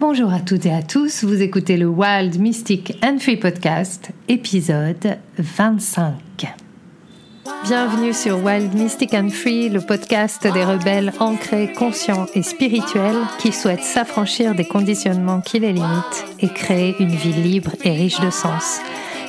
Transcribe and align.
Bonjour 0.00 0.32
à 0.32 0.40
toutes 0.40 0.66
et 0.66 0.72
à 0.72 0.82
tous, 0.82 1.22
vous 1.22 1.40
écoutez 1.40 1.76
le 1.76 1.86
Wild 1.86 2.40
Mystic 2.40 2.98
and 3.02 3.18
Free 3.20 3.36
Podcast, 3.36 4.10
épisode 4.28 5.18
25. 5.38 6.14
Bienvenue 7.64 8.12
sur 8.12 8.44
Wild 8.44 8.74
Mystic 8.74 9.14
and 9.14 9.28
Free, 9.28 9.68
le 9.68 9.80
podcast 9.80 10.42
des 10.42 10.64
rebelles 10.64 11.12
ancrés, 11.20 11.72
conscients 11.72 12.26
et 12.34 12.42
spirituels 12.42 13.22
qui 13.38 13.52
souhaitent 13.52 13.84
s'affranchir 13.84 14.56
des 14.56 14.66
conditionnements 14.66 15.40
qui 15.40 15.60
les 15.60 15.72
limitent 15.72 16.24
et 16.40 16.48
créer 16.48 16.96
une 16.98 17.14
vie 17.14 17.32
libre 17.32 17.70
et 17.84 17.92
riche 17.92 18.20
de 18.20 18.30
sens. 18.30 18.80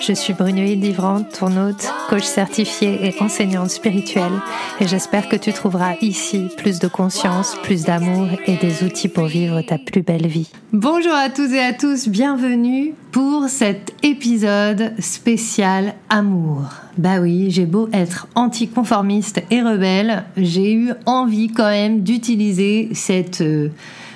Je 0.02 0.14
suis 0.14 0.34
Brunoïde 0.34 0.84
Livrante, 0.84 1.40
ton 1.40 1.56
hôte, 1.58 1.92
coach 2.10 2.24
certifié 2.24 3.08
et 3.08 3.22
enseignante 3.22 3.70
spirituelle, 3.70 4.42
et 4.80 4.88
j'espère 4.88 5.30
que 5.30 5.36
tu 5.36 5.54
trouveras 5.54 5.96
ici 6.02 6.48
plus 6.58 6.80
de 6.80 6.88
conscience, 6.88 7.56
plus 7.64 7.84
d'amour 7.86 8.28
et 8.46 8.58
des 8.58 8.84
outils 8.84 9.08
pour 9.08 9.26
vivre 9.26 9.62
ta 9.62 9.78
plus 9.78 10.02
belle 10.02 10.28
vie. 10.28 10.52
Bonjour 10.74 11.14
à 11.14 11.30
tous 11.30 11.52
et 11.54 11.60
à 11.60 11.74
tous, 11.74 12.08
bienvenue 12.08 12.94
pour 13.12 13.48
cet 13.48 13.94
épisode 14.04 14.94
spécial 15.00 15.96
amour. 16.10 16.64
Bah 16.98 17.20
oui, 17.20 17.48
j'ai 17.50 17.66
beau 17.66 17.90
être 17.94 18.28
anticonformiste 18.36 19.42
et 19.50 19.62
rebelle, 19.62 20.26
j'ai 20.38 20.74
eu 20.74 20.92
envie 21.06 21.48
quand 21.48 21.70
même 21.70 22.02
d'utiliser 22.02 22.90
cette... 22.94 23.42
Euh, 23.42 23.70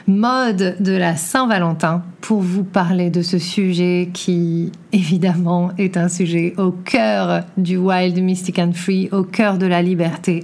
mode 0.10 0.78
de 0.80 0.92
la 0.92 1.16
Saint-Valentin 1.16 2.04
pour 2.20 2.42
vous 2.42 2.64
parler 2.64 3.10
de 3.10 3.22
ce 3.22 3.38
sujet 3.38 4.10
qui 4.12 4.72
évidemment 4.92 5.72
est 5.78 5.98
un 5.98 6.10
sujet 6.10 6.56
au 6.58 6.72
cœur 6.72 7.44
du 7.58 7.78
wild, 7.78 8.22
mystic 8.22 8.60
and 8.60 8.74
free, 8.74 9.08
au 9.12 9.24
cœur 9.24 9.58
de 9.58 9.68
la 9.68 9.82
liberté, 9.82 10.44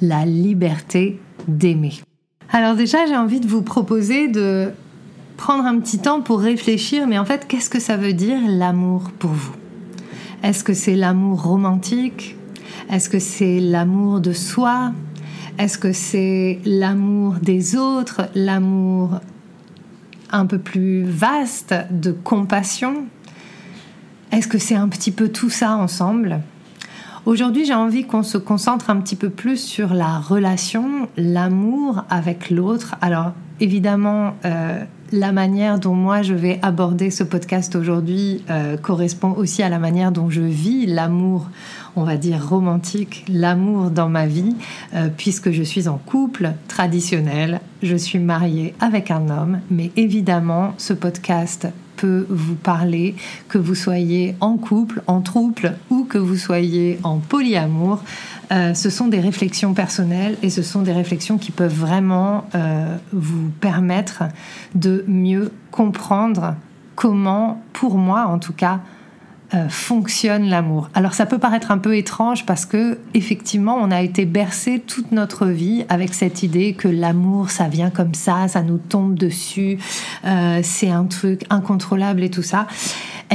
la 0.00 0.24
liberté 0.24 1.20
d'aimer. 1.46 1.92
Alors 2.50 2.74
déjà 2.74 3.06
j'ai 3.06 3.16
envie 3.16 3.40
de 3.40 3.46
vous 3.46 3.62
proposer 3.62 4.28
de 4.28 4.70
prendre 5.36 5.64
un 5.64 5.78
petit 5.78 5.98
temps 5.98 6.22
pour 6.22 6.40
réfléchir, 6.40 7.06
mais 7.06 7.18
en 7.18 7.24
fait 7.24 7.46
qu'est-ce 7.46 7.70
que 7.70 7.80
ça 7.80 7.96
veut 7.96 8.14
dire 8.14 8.38
l'amour 8.48 9.10
pour 9.18 9.30
vous? 9.30 9.54
Est-ce 10.42 10.64
que 10.64 10.72
c'est 10.72 10.96
l'amour 10.96 11.42
romantique? 11.42 12.36
Est-ce 12.90 13.08
que 13.08 13.18
c'est 13.18 13.60
l'amour 13.60 14.20
de 14.20 14.32
soi? 14.32 14.92
Est-ce 15.58 15.78
que 15.78 15.92
c'est 15.92 16.58
l'amour 16.64 17.34
des 17.42 17.76
autres, 17.76 18.28
l'amour 18.34 19.20
un 20.30 20.46
peu 20.46 20.58
plus 20.58 21.04
vaste 21.04 21.74
de 21.90 22.12
compassion? 22.12 23.04
Est-ce 24.32 24.48
que 24.48 24.58
c'est 24.58 24.76
un 24.76 24.88
petit 24.88 25.10
peu 25.10 25.28
tout 25.28 25.50
ça 25.50 25.76
ensemble? 25.76 26.40
Aujourd'hui, 27.24 27.64
j'ai 27.64 27.74
envie 27.74 28.04
qu'on 28.04 28.24
se 28.24 28.38
concentre 28.38 28.90
un 28.90 28.96
petit 28.96 29.14
peu 29.14 29.30
plus 29.30 29.58
sur 29.58 29.94
la 29.94 30.18
relation, 30.18 31.08
l'amour 31.16 32.04
avec 32.10 32.50
l'autre. 32.50 32.96
Alors, 33.00 33.32
évidemment, 33.60 34.34
euh, 34.44 34.82
la 35.12 35.32
manière 35.32 35.78
dont 35.78 35.94
moi 35.94 36.22
je 36.22 36.34
vais 36.34 36.58
aborder 36.62 37.10
ce 37.10 37.22
podcast 37.22 37.76
aujourd'hui 37.76 38.42
euh, 38.50 38.76
correspond 38.76 39.32
aussi 39.32 39.62
à 39.62 39.68
la 39.68 39.78
manière 39.78 40.10
dont 40.10 40.30
je 40.30 40.40
vis 40.40 40.86
l'amour 40.86 41.48
on 41.96 42.04
va 42.04 42.16
dire, 42.16 42.46
romantique, 42.46 43.24
l'amour 43.28 43.90
dans 43.90 44.08
ma 44.08 44.26
vie, 44.26 44.56
euh, 44.94 45.08
puisque 45.14 45.50
je 45.50 45.62
suis 45.62 45.88
en 45.88 45.98
couple 45.98 46.52
traditionnel, 46.68 47.60
je 47.82 47.96
suis 47.96 48.18
mariée 48.18 48.74
avec 48.80 49.10
un 49.10 49.28
homme, 49.28 49.60
mais 49.70 49.90
évidemment, 49.96 50.74
ce 50.78 50.94
podcast 50.94 51.68
peut 51.96 52.26
vous 52.30 52.54
parler, 52.54 53.14
que 53.48 53.58
vous 53.58 53.74
soyez 53.74 54.34
en 54.40 54.56
couple, 54.56 55.02
en 55.06 55.20
trouble 55.20 55.76
ou 55.90 56.04
que 56.04 56.18
vous 56.18 56.36
soyez 56.36 56.98
en 57.04 57.18
polyamour. 57.18 58.02
Euh, 58.52 58.74
ce 58.74 58.90
sont 58.90 59.08
des 59.08 59.20
réflexions 59.20 59.72
personnelles 59.72 60.36
et 60.42 60.50
ce 60.50 60.62
sont 60.62 60.82
des 60.82 60.92
réflexions 60.92 61.38
qui 61.38 61.52
peuvent 61.52 61.74
vraiment 61.74 62.44
euh, 62.54 62.96
vous 63.12 63.48
permettre 63.60 64.24
de 64.74 65.04
mieux 65.08 65.52
comprendre 65.70 66.54
comment, 66.94 67.62
pour 67.72 67.96
moi 67.96 68.26
en 68.26 68.38
tout 68.38 68.52
cas, 68.52 68.80
euh, 69.54 69.68
fonctionne 69.68 70.44
l'amour. 70.48 70.90
Alors 70.94 71.14
ça 71.14 71.24
peut 71.24 71.38
paraître 71.38 71.70
un 71.70 71.78
peu 71.78 71.96
étrange 71.96 72.44
parce 72.44 72.66
que 72.66 72.98
effectivement 73.14 73.76
on 73.76 73.90
a 73.90 74.02
été 74.02 74.26
bercé 74.26 74.80
toute 74.80 75.12
notre 75.12 75.46
vie 75.46 75.84
avec 75.88 76.12
cette 76.12 76.42
idée 76.42 76.74
que 76.74 76.88
l'amour 76.88 77.50
ça 77.50 77.68
vient 77.68 77.90
comme 77.90 78.14
ça, 78.14 78.48
ça 78.48 78.62
nous 78.62 78.78
tombe 78.78 79.14
dessus, 79.14 79.78
c'est 80.62 80.90
un 80.90 81.04
truc 81.04 81.44
incontrôlable 81.50 82.22
et 82.22 82.30
tout 82.30 82.42
ça. 82.42 82.66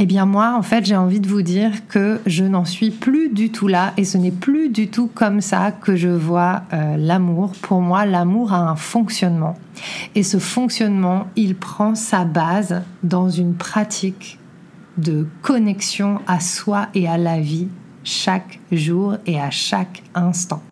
Eh 0.00 0.06
bien 0.06 0.26
moi 0.26 0.54
en 0.56 0.62
fait 0.62 0.84
j'ai 0.84 0.94
envie 0.94 1.18
de 1.18 1.26
vous 1.26 1.42
dire 1.42 1.88
que 1.88 2.20
je 2.24 2.44
n'en 2.44 2.64
suis 2.64 2.92
plus 2.92 3.30
du 3.30 3.50
tout 3.50 3.66
là 3.66 3.94
et 3.96 4.04
ce 4.04 4.16
n'est 4.16 4.30
plus 4.30 4.68
du 4.68 4.86
tout 4.86 5.10
comme 5.12 5.40
ça 5.40 5.72
que 5.72 5.96
je 5.96 6.08
vois 6.08 6.62
euh, 6.72 6.96
l'amour. 6.96 7.50
Pour 7.62 7.80
moi 7.80 8.06
l'amour 8.06 8.52
a 8.52 8.60
un 8.60 8.76
fonctionnement 8.76 9.56
et 10.14 10.22
ce 10.22 10.38
fonctionnement 10.38 11.26
il 11.34 11.56
prend 11.56 11.96
sa 11.96 12.24
base 12.24 12.82
dans 13.02 13.28
une 13.28 13.54
pratique 13.54 14.38
de 14.98 15.26
connexion 15.42 16.20
à 16.28 16.38
soi 16.38 16.86
et 16.94 17.08
à 17.08 17.18
la 17.18 17.40
vie 17.40 17.66
chaque 18.04 18.60
jour 18.70 19.16
et 19.26 19.40
à 19.40 19.50
chaque 19.50 20.04
instant. 20.14 20.62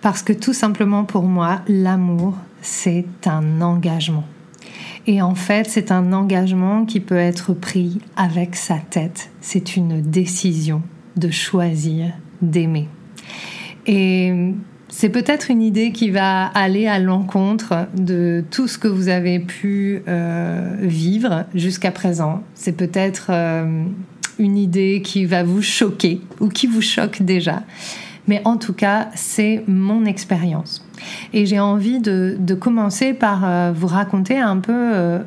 Parce 0.00 0.24
que 0.24 0.32
tout 0.32 0.52
simplement 0.52 1.04
pour 1.04 1.22
moi, 1.22 1.60
l'amour, 1.68 2.34
c'est 2.62 3.06
un 3.26 3.60
engagement. 3.60 4.24
Et 5.06 5.20
en 5.20 5.34
fait, 5.34 5.68
c'est 5.68 5.90
un 5.90 6.12
engagement 6.12 6.84
qui 6.84 7.00
peut 7.00 7.16
être 7.16 7.54
pris 7.54 7.98
avec 8.16 8.54
sa 8.54 8.76
tête. 8.76 9.30
C'est 9.40 9.76
une 9.76 10.00
décision 10.00 10.82
de 11.16 11.30
choisir 11.30 12.12
d'aimer. 12.40 12.88
Et 13.86 14.52
c'est 14.88 15.08
peut-être 15.08 15.50
une 15.50 15.62
idée 15.62 15.90
qui 15.90 16.10
va 16.10 16.44
aller 16.46 16.86
à 16.86 16.98
l'encontre 16.98 17.88
de 17.96 18.44
tout 18.50 18.68
ce 18.68 18.78
que 18.78 18.88
vous 18.88 19.08
avez 19.08 19.40
pu 19.40 20.02
euh, 20.06 20.76
vivre 20.80 21.46
jusqu'à 21.54 21.90
présent. 21.90 22.42
C'est 22.54 22.76
peut-être 22.76 23.28
euh, 23.30 23.84
une 24.38 24.56
idée 24.56 25.02
qui 25.02 25.24
va 25.24 25.42
vous 25.42 25.62
choquer 25.62 26.20
ou 26.40 26.48
qui 26.48 26.66
vous 26.66 26.82
choque 26.82 27.22
déjà. 27.22 27.62
Mais 28.28 28.42
en 28.44 28.56
tout 28.56 28.74
cas, 28.74 29.08
c'est 29.14 29.64
mon 29.66 30.04
expérience. 30.04 30.86
Et 31.32 31.46
j'ai 31.46 31.60
envie 31.60 32.00
de, 32.00 32.54
commencer 32.54 33.12
par 33.14 33.44
euh, 33.44 33.72
vous 33.74 33.86
raconter 33.86 34.38
un 34.38 34.58
peu 34.58 35.20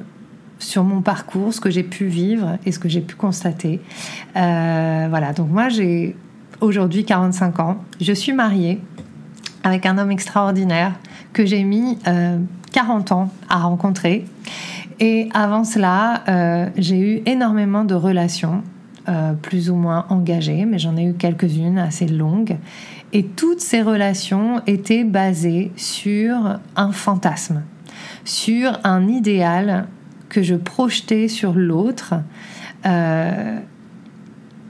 sur 0.59 0.83
mon 0.83 1.01
parcours, 1.01 1.53
ce 1.53 1.59
que 1.59 1.69
j'ai 1.69 1.83
pu 1.83 2.05
vivre 2.05 2.57
et 2.65 2.71
ce 2.71 2.79
que 2.79 2.87
j'ai 2.87 3.01
pu 3.01 3.15
constater. 3.15 3.81
voilà, 4.33 5.33
donc 5.35 5.49
moi 5.49 5.69
j'ai 5.69 6.15
aujourd'hui 6.61 7.03
45 7.03 7.59
ans, 7.59 7.77
je 7.99 8.13
suis 8.13 8.31
mariée 8.31 8.79
avec 9.63 9.85
un 9.85 9.97
homme 9.97 10.11
extraordinaire 10.11 10.93
que 11.33 11.45
j'ai 11.45 11.63
mis 11.63 11.97
40 12.71 13.11
euh, 13.11 13.15
ans 13.15 13.29
à 13.49 13.57
rencontrer. 13.57 14.25
Et 14.99 15.27
avant 15.33 15.65
cela, 15.65 16.23
euh, 16.29 16.69
j'ai 16.77 16.97
eu 16.97 17.21
énormément 17.25 17.83
de 17.83 17.95
relations, 17.95 18.63
euh, 19.09 19.33
plus 19.33 19.69
ou 19.69 19.75
moins 19.75 20.05
engagées, 20.09 20.65
mais 20.65 20.79
j'en 20.79 20.95
ai 20.95 21.03
eu 21.03 21.13
quelques-unes 21.13 21.79
assez 21.79 22.07
longues. 22.07 22.57
Et 23.15 23.23
toutes 23.23 23.61
ces 23.61 23.81
relations 23.81 24.61
étaient 24.67 25.05
basées 25.05 25.71
sur 25.77 26.59
un 26.75 26.91
fantasme, 26.91 27.63
sur 28.25 28.77
un 28.83 29.07
idéal 29.07 29.87
que 30.27 30.43
je 30.43 30.55
projetais 30.55 31.29
sur 31.29 31.53
l'autre 31.53 32.15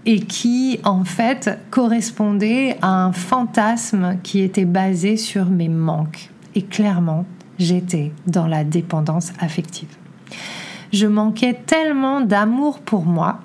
et 0.05 0.19
qui 0.19 0.79
en 0.84 1.03
fait 1.03 1.57
correspondait 1.72 2.78
à 2.84 3.05
un 3.05 3.13
fantasme 3.13 4.17
qui 4.22 4.41
était 4.41 4.66
basé 4.66 5.17
sur 5.17 5.47
mes 5.47 5.67
manques. 5.67 6.29
Et 6.53 6.61
clairement, 6.61 7.25
j'étais 7.57 8.11
dans 8.28 8.45
la 8.45 8.63
dépendance 8.63 9.34
affective. 9.39 9.89
Je 10.94 11.07
manquais 11.07 11.59
tellement 11.66 12.22
d'amour 12.22 12.78
pour 12.78 13.05
moi 13.05 13.39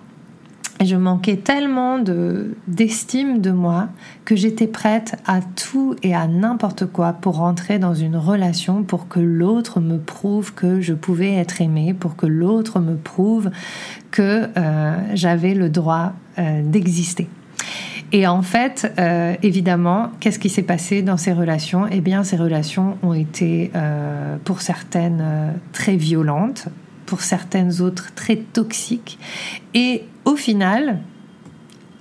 je 0.85 0.97
manquais 0.97 1.37
tellement 1.37 1.99
de 1.99 2.57
d'estime 2.67 3.41
de 3.41 3.51
moi 3.51 3.89
que 4.25 4.35
j'étais 4.35 4.67
prête 4.67 5.17
à 5.27 5.41
tout 5.41 5.95
et 6.03 6.15
à 6.15 6.27
n'importe 6.27 6.87
quoi 6.87 7.13
pour 7.13 7.37
rentrer 7.37 7.79
dans 7.79 7.95
une 7.95 8.17
relation 8.17 8.83
pour 8.83 9.09
que 9.09 9.21
l'autre 9.21 9.81
me 9.81 9.99
prouve 9.99 10.55
que 10.55 10.81
je 10.81 10.95
pouvais 10.95 11.35
être 11.35 11.61
aimée, 11.61 11.95
pour 11.95 12.17
que 12.17 12.27
l'autre 12.27 12.81
me 12.81 12.97
prouve 12.97 13.51
que 14.11 14.49
euh, 14.57 14.97
j'avais 15.15 15.55
le 15.55 15.69
droit 15.69 16.13
euh, 16.39 16.63
d'exister. 16.65 17.29
Et 18.13 18.27
en 18.27 18.43
fait, 18.43 18.93
euh, 18.99 19.35
évidemment, 19.43 20.11
qu'est-ce 20.19 20.41
qui 20.41 20.49
s'est 20.49 20.63
passé 20.63 21.03
dans 21.03 21.17
ces 21.17 21.33
relations? 21.33 21.87
Eh 21.89 22.01
bien, 22.01 22.25
ces 22.25 22.37
relations 22.37 22.99
ont 23.05 23.15
été, 23.15 23.71
pour 24.45 24.63
certaines, 24.63 25.55
très 25.73 25.95
violentes, 25.95 26.69
pour 27.11 27.23
certaines 27.23 27.81
autres 27.81 28.15
très 28.15 28.37
toxiques. 28.37 29.19
Et 29.75 30.05
au 30.25 30.37
final, 30.37 31.01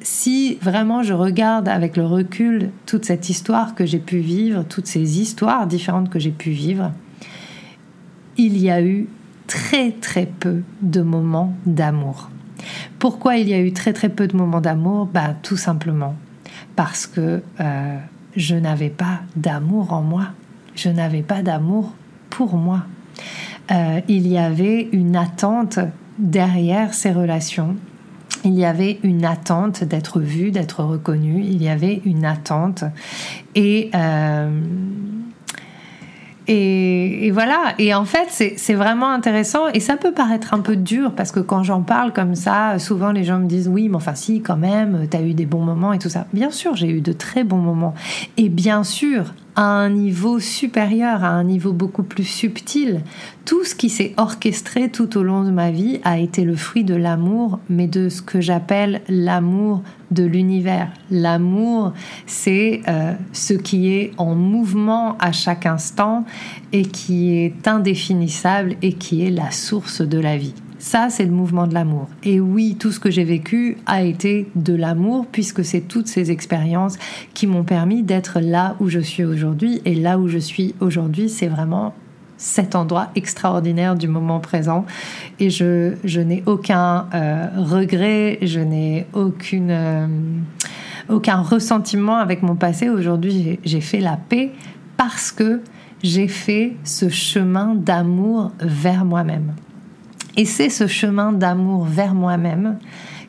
si 0.01 0.59
vraiment 0.61 1.01
je 1.01 1.13
regarde 1.13 1.67
avec 1.67 1.97
le 1.97 2.05
recul 2.05 2.69
toute 2.85 3.05
cette 3.05 3.27
histoire 3.27 3.73
que 3.73 3.87
j'ai 3.87 3.97
pu 3.97 4.19
vivre, 4.19 4.63
toutes 4.69 4.85
ces 4.85 5.19
histoires 5.19 5.65
différentes 5.65 6.11
que 6.11 6.19
j'ai 6.19 6.29
pu 6.29 6.51
vivre, 6.51 6.91
il 8.37 8.55
y 8.59 8.69
a 8.69 8.83
eu 8.83 9.07
très 9.47 9.93
très 9.93 10.27
peu 10.27 10.61
de 10.83 11.01
moments 11.01 11.55
d'amour. 11.65 12.29
Pourquoi 12.99 13.37
il 13.37 13.49
y 13.49 13.55
a 13.55 13.59
eu 13.59 13.73
très 13.73 13.93
très 13.93 14.09
peu 14.09 14.27
de 14.27 14.37
moments 14.37 14.61
d'amour? 14.61 15.07
Bah, 15.07 15.33
Tout 15.41 15.57
simplement 15.57 16.13
parce 16.75 17.07
que 17.07 17.41
euh, 17.59 17.97
je 18.35 18.55
n'avais 18.55 18.91
pas 18.91 19.21
d'amour 19.35 19.91
en 19.91 20.03
moi. 20.03 20.27
Je 20.75 20.89
n'avais 20.89 21.23
pas 21.23 21.41
d'amour 21.41 21.95
pour 22.29 22.57
moi. 22.57 22.83
Euh, 23.71 24.01
il 24.07 24.27
y 24.27 24.37
avait 24.37 24.89
une 24.91 25.15
attente 25.15 25.79
derrière 26.17 26.93
ces 26.93 27.11
relations. 27.11 27.75
Il 28.45 28.53
y 28.53 28.65
avait 28.65 28.99
une 29.03 29.25
attente 29.25 29.83
d'être 29.83 30.19
vu, 30.19 30.51
d'être 30.51 30.83
reconnu. 30.83 31.41
Il 31.43 31.61
y 31.61 31.69
avait 31.69 32.01
une 32.05 32.25
attente. 32.25 32.83
Et, 33.55 33.89
euh, 33.93 34.49
et, 36.51 37.29
voilà, 37.31 37.75
et 37.77 37.93
en 37.93 38.05
fait, 38.05 38.55
c'est 38.57 38.73
vraiment 38.73 39.11
intéressant 39.11 39.67
et 39.67 39.79
ça 39.79 39.97
peut 39.97 40.13
paraître 40.13 40.55
un 40.55 40.61
peu 40.61 40.75
dur 40.75 41.13
parce 41.15 41.31
que 41.31 41.39
quand 41.39 41.61
j'en 41.61 41.81
parle 41.81 42.11
comme 42.11 42.33
ça, 42.33 42.79
souvent 42.79 43.11
les 43.11 43.23
gens 43.23 43.37
me 43.37 43.45
disent 43.45 43.67
oui, 43.67 43.87
mais 43.87 43.97
enfin 43.97 44.15
si, 44.15 44.41
quand 44.41 44.57
même, 44.57 45.07
tu 45.11 45.15
as 45.15 45.21
eu 45.21 45.35
des 45.35 45.45
bons 45.45 45.61
moments 45.61 45.93
et 45.93 45.99
tout 45.99 46.09
ça. 46.09 46.25
Bien 46.33 46.49
sûr, 46.49 46.75
j'ai 46.75 46.89
eu 46.89 47.01
de 47.01 47.13
très 47.13 47.43
bons 47.43 47.57
moments. 47.57 47.93
Et 48.37 48.49
bien 48.49 48.83
sûr, 48.83 49.25
à 49.55 49.63
un 49.63 49.89
niveau 49.89 50.39
supérieur, 50.39 51.23
à 51.23 51.29
un 51.29 51.43
niveau 51.43 51.73
beaucoup 51.73 52.03
plus 52.03 52.23
subtil. 52.23 53.01
Tout 53.45 53.63
ce 53.63 53.75
qui 53.75 53.89
s'est 53.89 54.13
orchestré 54.17 54.89
tout 54.89 55.17
au 55.17 55.23
long 55.23 55.43
de 55.43 55.51
ma 55.51 55.71
vie 55.71 55.99
a 56.03 56.19
été 56.19 56.43
le 56.43 56.55
fruit 56.55 56.83
de 56.83 56.95
l'amour, 56.95 57.59
mais 57.69 57.87
de 57.87 58.09
ce 58.09 58.21
que 58.21 58.41
j'appelle 58.41 59.01
l'amour 59.09 59.81
de 60.11 60.23
l'univers. 60.23 60.89
L'amour, 61.11 61.93
c'est 62.25 62.81
euh, 62.87 63.13
ce 63.33 63.53
qui 63.53 63.91
est 63.91 64.11
en 64.17 64.35
mouvement 64.35 65.17
à 65.19 65.31
chaque 65.31 65.65
instant 65.65 66.25
et 66.71 66.83
qui 66.83 67.35
est 67.37 67.67
indéfinissable 67.67 68.75
et 68.81 68.93
qui 68.93 69.25
est 69.25 69.31
la 69.31 69.51
source 69.51 70.01
de 70.01 70.19
la 70.19 70.37
vie. 70.37 70.53
Ça, 70.79 71.09
c'est 71.09 71.25
le 71.25 71.31
mouvement 71.31 71.67
de 71.67 71.73
l'amour. 71.73 72.07
Et 72.23 72.39
oui, 72.39 72.77
tout 72.79 72.93
ce 72.93 73.01
que 73.01 73.11
j'ai 73.11 73.25
vécu 73.25 73.77
a 73.85 74.01
été 74.01 74.49
de 74.55 74.73
l'amour, 74.73 75.27
puisque 75.29 75.63
c'est 75.63 75.81
toutes 75.81 76.07
ces 76.07 76.31
expériences 76.31 76.97
qui 77.33 77.47
m'ont 77.47 77.65
permis 77.65 78.01
d'être 78.01 78.39
là 78.39 78.77
où 78.79 78.87
je 78.87 78.99
suis 78.99 79.25
aujourd'hui. 79.25 79.81
Et 79.83 79.93
là 79.93 80.17
où 80.17 80.29
je 80.29 80.37
suis 80.37 80.73
aujourd'hui, 80.79 81.27
c'est 81.27 81.47
vraiment 81.47 81.93
cet 82.37 82.75
endroit 82.75 83.09
extraordinaire 83.15 83.97
du 83.97 84.07
moment 84.07 84.39
présent. 84.39 84.85
Et 85.41 85.49
je, 85.49 86.19
n'ai 86.21 86.43
aucun 86.45 87.07
euh, 87.13 87.47
regret, 87.57 88.39
je 88.41 88.61
n'ai 88.61 89.05
aucune... 89.13 89.71
Euh, 89.71 90.07
aucun 91.09 91.41
ressentiment 91.41 92.17
avec 92.17 92.43
mon 92.43 92.55
passé. 92.55 92.87
Aujourd'hui, 92.87 93.59
j'ai 93.65 93.81
fait 93.81 93.99
la 93.99 94.15
paix 94.15 94.51
parce 94.95 95.31
que 95.31 95.61
j'ai 96.03 96.27
fait 96.27 96.75
ce 96.83 97.09
chemin 97.09 97.73
d'amour 97.73 98.51
vers 98.61 99.05
moi-même. 99.05 99.53
Et 100.39 100.45
c'est 100.45 100.69
ce 100.69 100.87
chemin 100.87 101.33
d'amour 101.33 101.83
vers 101.83 102.13
moi-même 102.13 102.79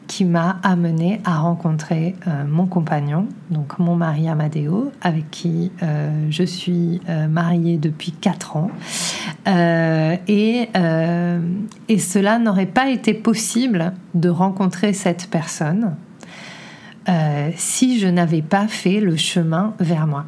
qui 0.07 0.25
m'a 0.25 0.61
amené 0.63 1.21
à 1.25 1.41
rencontrer 1.41 2.15
euh, 2.29 2.45
mon 2.49 2.67
compagnon, 2.67 3.27
donc 3.51 3.81
mon 3.81 3.97
mari 3.97 4.29
Amadeo, 4.29 4.93
avec 5.03 5.29
qui 5.29 5.73
euh, 5.83 6.29
je 6.31 6.45
suis 6.45 7.01
euh, 7.09 7.27
mariée 7.27 7.79
depuis 7.79 8.13
4 8.13 8.57
ans. 8.57 8.71
Et, 10.29 10.69
et, 11.89 11.99
cela 11.99 12.39
n'aurait 12.39 12.67
pas 12.67 12.89
été 12.89 13.13
possible 13.13 13.93
de 14.15 14.29
rencontrer 14.29 14.93
cette 14.93 15.27
personne 15.31 15.97
si 17.57 17.99
je 17.99 18.07
n'avais 18.07 18.43
pas 18.43 18.69
fait 18.69 19.01
le 19.01 19.17
chemin 19.17 19.75
vers 19.81 20.07
moi. 20.07 20.27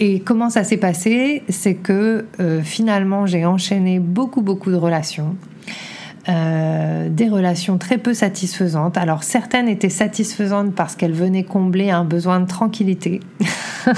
Et 0.00 0.18
comment 0.18 0.50
ça 0.50 0.64
s'est 0.64 0.78
passé? 0.78 1.44
C'est 1.48 1.76
que 1.76 2.26
finalement 2.64 3.26
j'ai 3.26 3.44
enchaîné 3.44 4.00
beaucoup 4.00 4.40
beaucoup 4.40 4.70
de 4.70 4.76
relations 4.76 5.36
euh, 6.28 7.08
des 7.08 7.28
relations 7.28 7.78
très 7.78 7.96
peu 7.96 8.12
satisfaisantes. 8.12 8.98
Alors 8.98 9.22
certaines 9.22 9.68
étaient 9.68 9.88
satisfaisantes 9.88 10.74
parce 10.74 10.94
qu'elles 10.94 11.14
venaient 11.14 11.44
combler 11.44 11.90
un 11.90 12.04
besoin 12.04 12.40
de 12.40 12.46
tranquillité. 12.46 13.20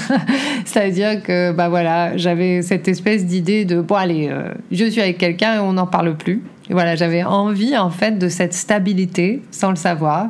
C'est-à-dire 0.65 1.21
que 1.21 1.51
bah 1.51 1.67
voilà, 1.67 2.15
j'avais 2.15 2.61
cette 2.61 2.87
espèce 2.87 3.25
d'idée 3.25 3.65
de 3.65 3.81
bon 3.81 3.95
allez, 3.95 4.29
euh, 4.29 4.53
je 4.71 4.85
suis 4.85 5.01
avec 5.01 5.17
quelqu'un 5.17 5.55
et 5.55 5.59
on 5.59 5.73
n'en 5.73 5.87
parle 5.87 6.15
plus 6.15 6.41
j'avais 6.69 7.23
envie 7.23 7.77
en 7.77 7.89
fait 7.89 8.17
de 8.17 8.29
cette 8.29 8.53
stabilité 8.53 9.41
sans 9.51 9.69
le 9.69 9.75
savoir. 9.75 10.29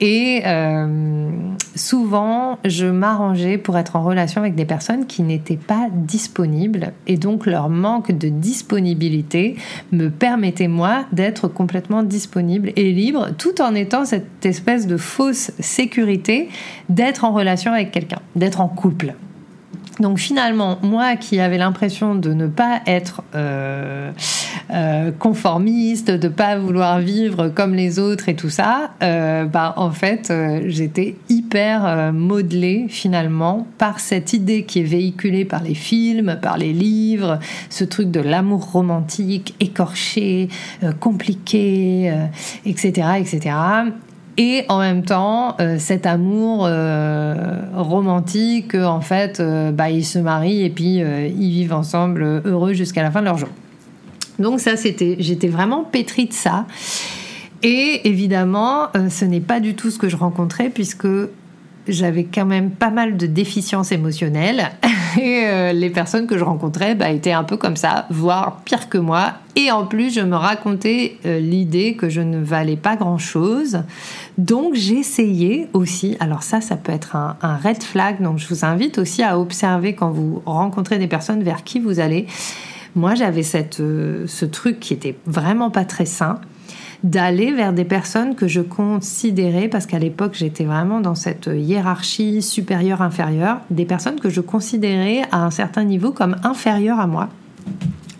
Et 0.00 0.42
euh, 0.44 1.30
souvent, 1.74 2.58
je 2.64 2.86
m'arrangeais 2.86 3.58
pour 3.58 3.78
être 3.78 3.96
en 3.96 4.02
relation 4.02 4.40
avec 4.40 4.54
des 4.54 4.64
personnes 4.64 5.06
qui 5.06 5.22
n'étaient 5.22 5.56
pas 5.56 5.88
disponibles. 5.92 6.92
Et 7.06 7.16
donc, 7.16 7.46
leur 7.46 7.68
manque 7.68 8.12
de 8.12 8.28
disponibilité 8.28 9.56
me 9.92 10.08
permettait, 10.08 10.68
moi, 10.68 11.04
d'être 11.12 11.48
complètement 11.48 12.02
disponible 12.02 12.72
et 12.76 12.92
libre, 12.92 13.30
tout 13.38 13.60
en 13.60 13.74
étant 13.74 14.04
cette 14.04 14.44
espèce 14.44 14.86
de 14.86 14.96
fausse 14.96 15.52
sécurité 15.58 16.48
d'être 16.88 17.24
en 17.24 17.32
relation 17.32 17.72
avec 17.72 17.90
quelqu'un, 17.90 18.20
d'être 18.36 18.60
en 18.60 18.68
couple. 18.68 19.14
Donc 20.00 20.18
finalement, 20.18 20.78
moi 20.82 21.16
qui 21.16 21.38
avais 21.38 21.58
l'impression 21.58 22.14
de 22.14 22.32
ne 22.32 22.46
pas 22.46 22.80
être 22.86 23.22
euh, 23.34 24.10
euh, 24.72 25.10
conformiste, 25.12 26.10
de 26.10 26.28
ne 26.28 26.32
pas 26.32 26.56
vouloir 26.56 26.98
vivre 26.98 27.48
comme 27.48 27.74
les 27.74 27.98
autres 27.98 28.28
et 28.28 28.34
tout 28.34 28.48
ça, 28.48 28.92
euh, 29.02 29.44
bah, 29.44 29.74
en 29.76 29.90
fait, 29.90 30.32
j'étais 30.66 31.16
hyper 31.28 32.12
modelée 32.12 32.86
finalement 32.88 33.66
par 33.78 34.00
cette 34.00 34.32
idée 34.32 34.64
qui 34.64 34.80
est 34.80 34.84
véhiculée 34.84 35.44
par 35.44 35.62
les 35.62 35.74
films, 35.74 36.38
par 36.40 36.56
les 36.56 36.72
livres, 36.72 37.38
ce 37.68 37.84
truc 37.84 38.10
de 38.10 38.20
l'amour 38.20 38.72
romantique, 38.72 39.54
écorché, 39.60 40.48
compliqué, 41.00 42.12
etc., 42.64 43.08
etc 43.20 43.52
et 44.36 44.64
en 44.68 44.78
même 44.78 45.04
temps 45.04 45.56
euh, 45.60 45.76
cet 45.78 46.06
amour 46.06 46.64
euh, 46.66 47.60
romantique 47.74 48.74
en 48.74 49.00
fait 49.00 49.40
euh, 49.40 49.72
bah, 49.72 49.90
ils 49.90 50.04
se 50.04 50.18
marient 50.18 50.64
et 50.64 50.70
puis 50.70 50.96
ils 50.96 51.50
vivent 51.50 51.74
ensemble 51.74 52.42
heureux 52.44 52.72
jusqu'à 52.72 53.02
la 53.02 53.10
fin 53.10 53.20
de 53.20 53.26
leur 53.26 53.38
jour. 53.38 53.50
Donc 54.38 54.60
ça 54.60 54.76
c'était 54.76 55.16
j'étais 55.18 55.48
vraiment 55.48 55.84
pétrie 55.84 56.26
de 56.26 56.32
ça. 56.32 56.66
Et 57.62 58.08
évidemment 58.08 58.88
ce 59.08 59.24
n'est 59.24 59.40
pas 59.40 59.60
du 59.60 59.74
tout 59.74 59.90
ce 59.90 59.98
que 59.98 60.08
je 60.08 60.16
rencontrais 60.16 60.70
puisque 60.70 61.08
j'avais 61.86 62.24
quand 62.24 62.46
même 62.46 62.70
pas 62.70 62.90
mal 62.90 63.16
de 63.16 63.26
déficiences 63.26 63.92
émotionnelles 63.92 64.70
et 65.18 65.46
euh, 65.46 65.72
les 65.72 65.90
personnes 65.90 66.26
que 66.26 66.38
je 66.38 66.44
rencontrais 66.44 66.94
bah, 66.94 67.10
étaient 67.10 67.32
un 67.32 67.44
peu 67.44 67.56
comme 67.56 67.76
ça, 67.76 68.06
voire 68.10 68.60
pire 68.64 68.88
que 68.88 68.98
moi. 68.98 69.34
Et 69.56 69.70
en 69.70 69.86
plus, 69.86 70.14
je 70.14 70.20
me 70.20 70.36
racontais 70.36 71.18
euh, 71.26 71.38
l'idée 71.38 71.94
que 71.94 72.08
je 72.08 72.20
ne 72.20 72.42
valais 72.42 72.76
pas 72.76 72.96
grand-chose. 72.96 73.82
Donc 74.38 74.74
j'essayais 74.74 75.68
aussi, 75.72 76.16
alors 76.20 76.42
ça, 76.42 76.60
ça 76.60 76.76
peut 76.76 76.92
être 76.92 77.16
un, 77.16 77.36
red 77.62 77.82
flag, 77.82 78.22
donc 78.22 78.38
je 78.38 78.48
vous 78.48 78.64
invite 78.64 78.98
aussi 78.98 79.22
à 79.22 79.38
observer 79.38 79.94
quand 79.94 80.10
vous 80.10 80.42
rencontrez 80.46 80.98
des 80.98 81.08
personnes 81.08 81.42
vers 81.42 81.64
qui 81.64 81.80
vous 81.80 82.00
allez. 82.00 82.26
Moi, 82.94 83.14
j'avais 83.14 83.42
euh, 83.80 84.26
ce 84.26 84.44
truc 84.44 84.80
qui 84.80 84.94
était 84.94 85.16
vraiment 85.26 85.70
pas 85.70 85.84
très 85.84 86.06
sain 86.06 86.40
d'aller 87.02 87.52
vers 87.52 87.72
des 87.72 87.84
personnes 87.84 88.34
que 88.34 88.46
je 88.46 88.60
considérais, 88.60 89.68
parce 89.68 89.86
qu'à 89.86 89.98
l'époque 89.98 90.34
j'étais 90.34 90.64
vraiment 90.64 91.00
dans 91.00 91.14
cette 91.14 91.50
hiérarchie 91.52 92.42
supérieure-inférieure, 92.42 93.60
des 93.70 93.84
personnes 93.84 94.20
que 94.20 94.30
je 94.30 94.40
considérais 94.40 95.22
à 95.32 95.44
un 95.44 95.50
certain 95.50 95.84
niveau 95.84 96.12
comme 96.12 96.36
inférieures 96.44 97.00
à 97.00 97.06
moi. 97.06 97.28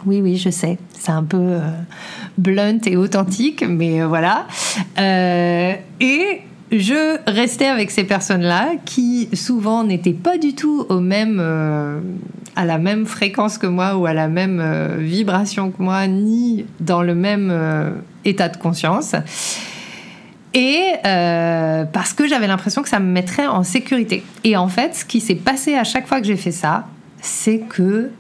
Oui, 0.05 0.21
oui, 0.21 0.37
je 0.37 0.51
sais, 0.51 0.79
c'est 0.99 1.13
un 1.13 1.23
peu 1.23 1.39
euh, 1.39 1.61
blunt 2.37 2.81
et 2.87 2.97
authentique, 2.97 3.65
mais 3.69 4.03
euh, 4.03 4.09
voilà. 4.09 4.47
Euh, 4.99 5.75
et 6.01 6.41
je 6.73 7.19
restais 7.31 7.67
avec 7.67 7.93
ces 7.93 8.05
personnes-là 8.05 8.73
qui 8.85 9.29
souvent 9.33 9.85
n'étaient 9.85 10.13
pas 10.13 10.39
du 10.39 10.55
tout 10.55 10.87
au 10.89 11.01
même, 11.01 11.39
à 12.57 12.65
la 12.65 12.79
même 12.79 13.05
fréquence 13.05 13.59
que 13.59 13.67
moi 13.67 13.97
ou 13.97 14.07
à 14.07 14.15
la 14.15 14.29
même 14.29 14.97
vibration 14.99 15.71
que 15.71 15.83
moi, 15.83 16.07
ni 16.07 16.65
dans 16.81 17.03
le 17.03 17.15
même 17.15 17.53
état 18.25 18.49
de 18.49 18.57
conscience. 18.57 19.15
Et 20.55 20.83
parce 21.03 22.13
que 22.13 22.27
j'avais 22.27 22.47
l'impression 22.47 22.83
que 22.83 22.89
ça 22.89 23.01
me 23.01 23.11
mettrait 23.11 23.47
en 23.47 23.63
sécurité. 23.63 24.23
Et 24.45 24.57
en 24.57 24.69
fait, 24.69 24.95
ce 24.95 25.05
qui 25.05 25.21
s'est 25.21 25.35
passé 25.35 25.75
à 25.75 25.85
chaque 25.85 26.07
fois 26.07 26.21
que 26.21 26.27
j'ai 26.27 26.37
fait 26.37 26.53
ça, 26.53 26.87
c'est 27.21 27.61
que, 27.61 28.11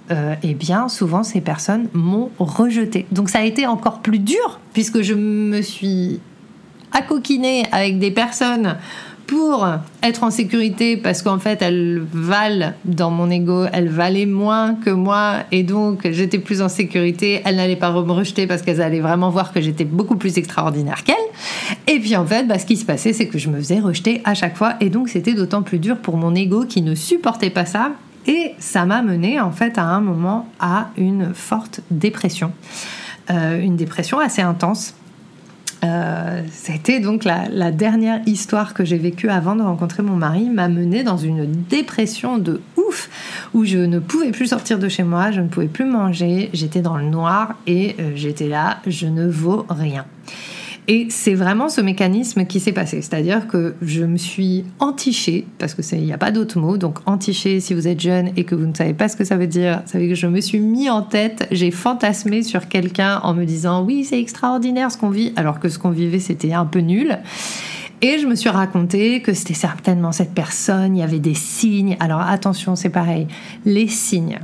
eh 0.43 0.55
bien, 0.55 0.89
souvent 0.89 1.23
ces 1.23 1.41
personnes 1.41 1.89
m'ont 1.93 2.31
rejeté. 2.39 3.07
Donc 3.13 3.29
ça 3.29 3.41
a 3.41 3.45
été 3.45 3.67
encore 3.67 4.01
plus 4.01 4.19
dur 4.19 4.61
puisque 4.73 5.03
je 5.03 5.15
me 5.15 5.61
suis 5.61 6.21
à 6.93 7.03
coquiner 7.03 7.65
avec 7.73 7.99
des 7.99 8.11
personnes 8.11 8.77
pour 9.27 9.67
être 10.03 10.25
en 10.25 10.31
sécurité 10.31 10.97
parce 10.97 11.23
qu'en 11.23 11.39
fait 11.39 11.63
elles 11.63 12.03
valent 12.13 12.73
dans 12.85 13.11
mon 13.11 13.31
ego, 13.31 13.65
elles 13.73 13.89
valaient 13.89 14.27
moins 14.27 14.75
que 14.75 14.91
moi 14.91 15.39
et 15.51 15.63
donc 15.63 16.09
j'étais 16.11 16.39
plus 16.39 16.63
en 16.63 16.69
sécurité, 16.69 17.43
elles 17.45 17.57
n'allaient 17.57 17.77
pas 17.77 17.91
me 17.91 18.13
rejeter 18.13 18.47
parce 18.47 18.63
qu'elles 18.63 18.81
allaient 18.81 19.01
vraiment 19.01 19.31
voir 19.31 19.53
que 19.53 19.61
j'étais 19.61 19.85
beaucoup 19.85 20.17
plus 20.17 20.39
extraordinaire 20.39 21.05
qu'elles. 21.05 21.17
Et 21.87 21.99
puis 21.99 22.17
en 22.17 22.27
fait, 22.27 22.47
bah, 22.47 22.59
ce 22.59 22.67
qui 22.67 22.77
se 22.77 22.85
passait, 22.85 23.13
c'est 23.13 23.29
que 23.29 23.39
je 23.39 23.49
me 23.49 23.59
faisais 23.59 23.81
rejeter 23.81 24.21
à 24.25 24.35
chaque 24.35 24.57
fois 24.57 24.75
et 24.81 24.91
donc 24.91 25.09
c'était 25.09 25.35
d'autant 25.35 25.63
plus 25.63 25.79
dur 25.79 25.99
pour 25.99 26.17
mon 26.17 26.35
ego 26.35 26.65
qui 26.65 26.83
ne 26.83 26.95
supportait 26.95 27.51
pas 27.51 27.67
ça. 27.67 27.93
Et 28.27 28.55
ça 28.59 28.85
m'a 28.85 29.03
mené 29.03 29.41
en 29.41 29.51
fait 29.51 29.79
à 29.79 29.85
un 29.85 30.01
moment 30.01 30.49
à 30.61 30.91
une 30.97 31.35
forte 31.35 31.81
dépression, 31.91 32.53
euh, 33.31 33.61
une 33.61 33.77
dépression 33.77 34.21
assez 34.21 34.43
intense 34.43 34.95
euh, 35.85 36.43
c'était 36.51 37.01
donc 37.01 37.25
la, 37.25 37.73
dernière 37.73 38.21
histoire 38.27 38.73
que 38.75 38.85
j'ai 38.85 38.99
vécue 38.99 39.29
avant 39.29 39.57
de 39.57 39.63
rencontrer 39.63 40.03
mon 40.03 40.17
mari, 40.17 40.49
m'a 40.49 40.69
menée 40.69 41.03
dans 41.03 41.17
une 41.17 41.47
dépression 41.47 42.39
de 42.39 42.61
ouf, 42.77 43.11
où 43.53 43.65
je 43.65 43.79
ne 43.79 43.99
pouvais 43.99 44.31
plus 44.31 44.49
sortir 44.49 44.79
de 44.79 44.89
chez 44.89 45.03
moi, 45.03 45.33
je 45.33 45.41
ne 45.41 45.49
pouvais 45.49 45.67
plus 45.67 45.85
manger, 45.85 46.51
j'étais 46.53 46.81
dans 46.81 46.97
le 46.97 47.05
noir 47.05 47.57
et 47.67 47.97
euh, 47.99 48.13
j'étais 48.15 48.49
là, 48.49 48.79
je 48.87 49.07
ne 49.07 49.27
vaux 49.27 49.67
rien. 49.69 50.05
Et 50.89 51.07
c'est 51.11 51.35
vraiment 51.35 51.69
ce 51.69 51.81
mécanisme 51.81 52.45
qui 52.45 52.59
s'est 52.59 52.73
passé. 52.73 53.03
C'est-à-dire 53.03 53.47
que 53.47 53.77
je 53.83 54.03
me 54.03 54.17
suis 54.17 54.65
entichée, 54.81 55.47
parce 55.59 55.75
qu'il 55.75 56.03
n'y 56.03 56.13
a 56.13 56.19
pas 56.19 56.33
d'autre 56.33 56.59
mot. 56.59 56.77
Donc, 56.77 56.99
entichée, 57.07 57.61
si 57.61 57.73
vous 57.73 57.87
êtes 57.87 58.01
jeune 58.01 58.31
et 58.37 58.43
que 58.43 58.57
vous 58.57 58.67
ne 58.67 58.75
savez 58.75 58.93
pas 58.93 59.09
ce 59.09 59.17
que 59.17 59.25
ça 59.25 59.37
veut 59.37 59.47
dire, 59.47 59.83
ça 59.87 59.99
veut 59.99 60.05
dire 60.05 60.15
que 60.15 60.21
je 60.21 60.27
me 60.27 60.41
suis 60.41 60.59
mis 60.59 60.91
en 60.91 61.03
tête, 61.03 61.47
j'ai 61.53 61.71
fantasmé 61.71 62.43
sur 62.43 62.69
quelqu'un 62.69 63.21
en 63.23 63.33
me 63.33 63.45
disant 63.45 63.85
oui, 63.85 64.05
c'est 64.05 64.19
extraordinaire 64.19 64.91
ce 64.91 64.99
qu'on 64.99 65.11
vit, 65.11 65.33
alors 65.37 65.61
que 65.61 65.69
ce 65.69 65.79
qu'on 65.79 65.91
vivait, 65.91 66.19
c'était 66.19 66.53
un 66.53 66.67
peu 66.67 66.81
nul. 66.81 67.17
Et 68.01 68.19
je 68.19 68.27
me 68.27 68.35
suis 68.35 68.51
raconté 68.51 69.23
que 69.23 69.33
c'était 69.33 69.55
certainement 69.55 70.11
cette 70.11 70.35
personne, 70.35 70.97
il 70.97 71.01
y 71.01 71.05
avait 71.05 71.21
des 71.21 71.35
signes. 71.35 71.97
Alors 72.01 72.21
attention, 72.21 72.75
c'est 72.75 72.91
pareil, 72.91 73.29
les 73.65 73.87
signes. 73.87 74.41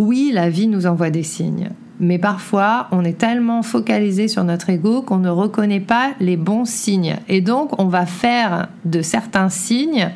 Oui, 0.00 0.32
la 0.34 0.50
vie 0.50 0.66
nous 0.66 0.86
envoie 0.86 1.10
des 1.10 1.22
signes. 1.22 1.70
Mais 2.00 2.18
parfois, 2.18 2.88
on 2.92 3.04
est 3.04 3.18
tellement 3.18 3.62
focalisé 3.62 4.28
sur 4.28 4.44
notre 4.44 4.70
ego 4.70 5.02
qu'on 5.02 5.18
ne 5.18 5.30
reconnaît 5.30 5.80
pas 5.80 6.10
les 6.20 6.36
bons 6.36 6.64
signes. 6.64 7.16
Et 7.28 7.40
donc, 7.40 7.80
on 7.80 7.86
va 7.86 8.06
faire 8.06 8.68
de 8.84 9.02
certains 9.02 9.48
signes 9.48 10.10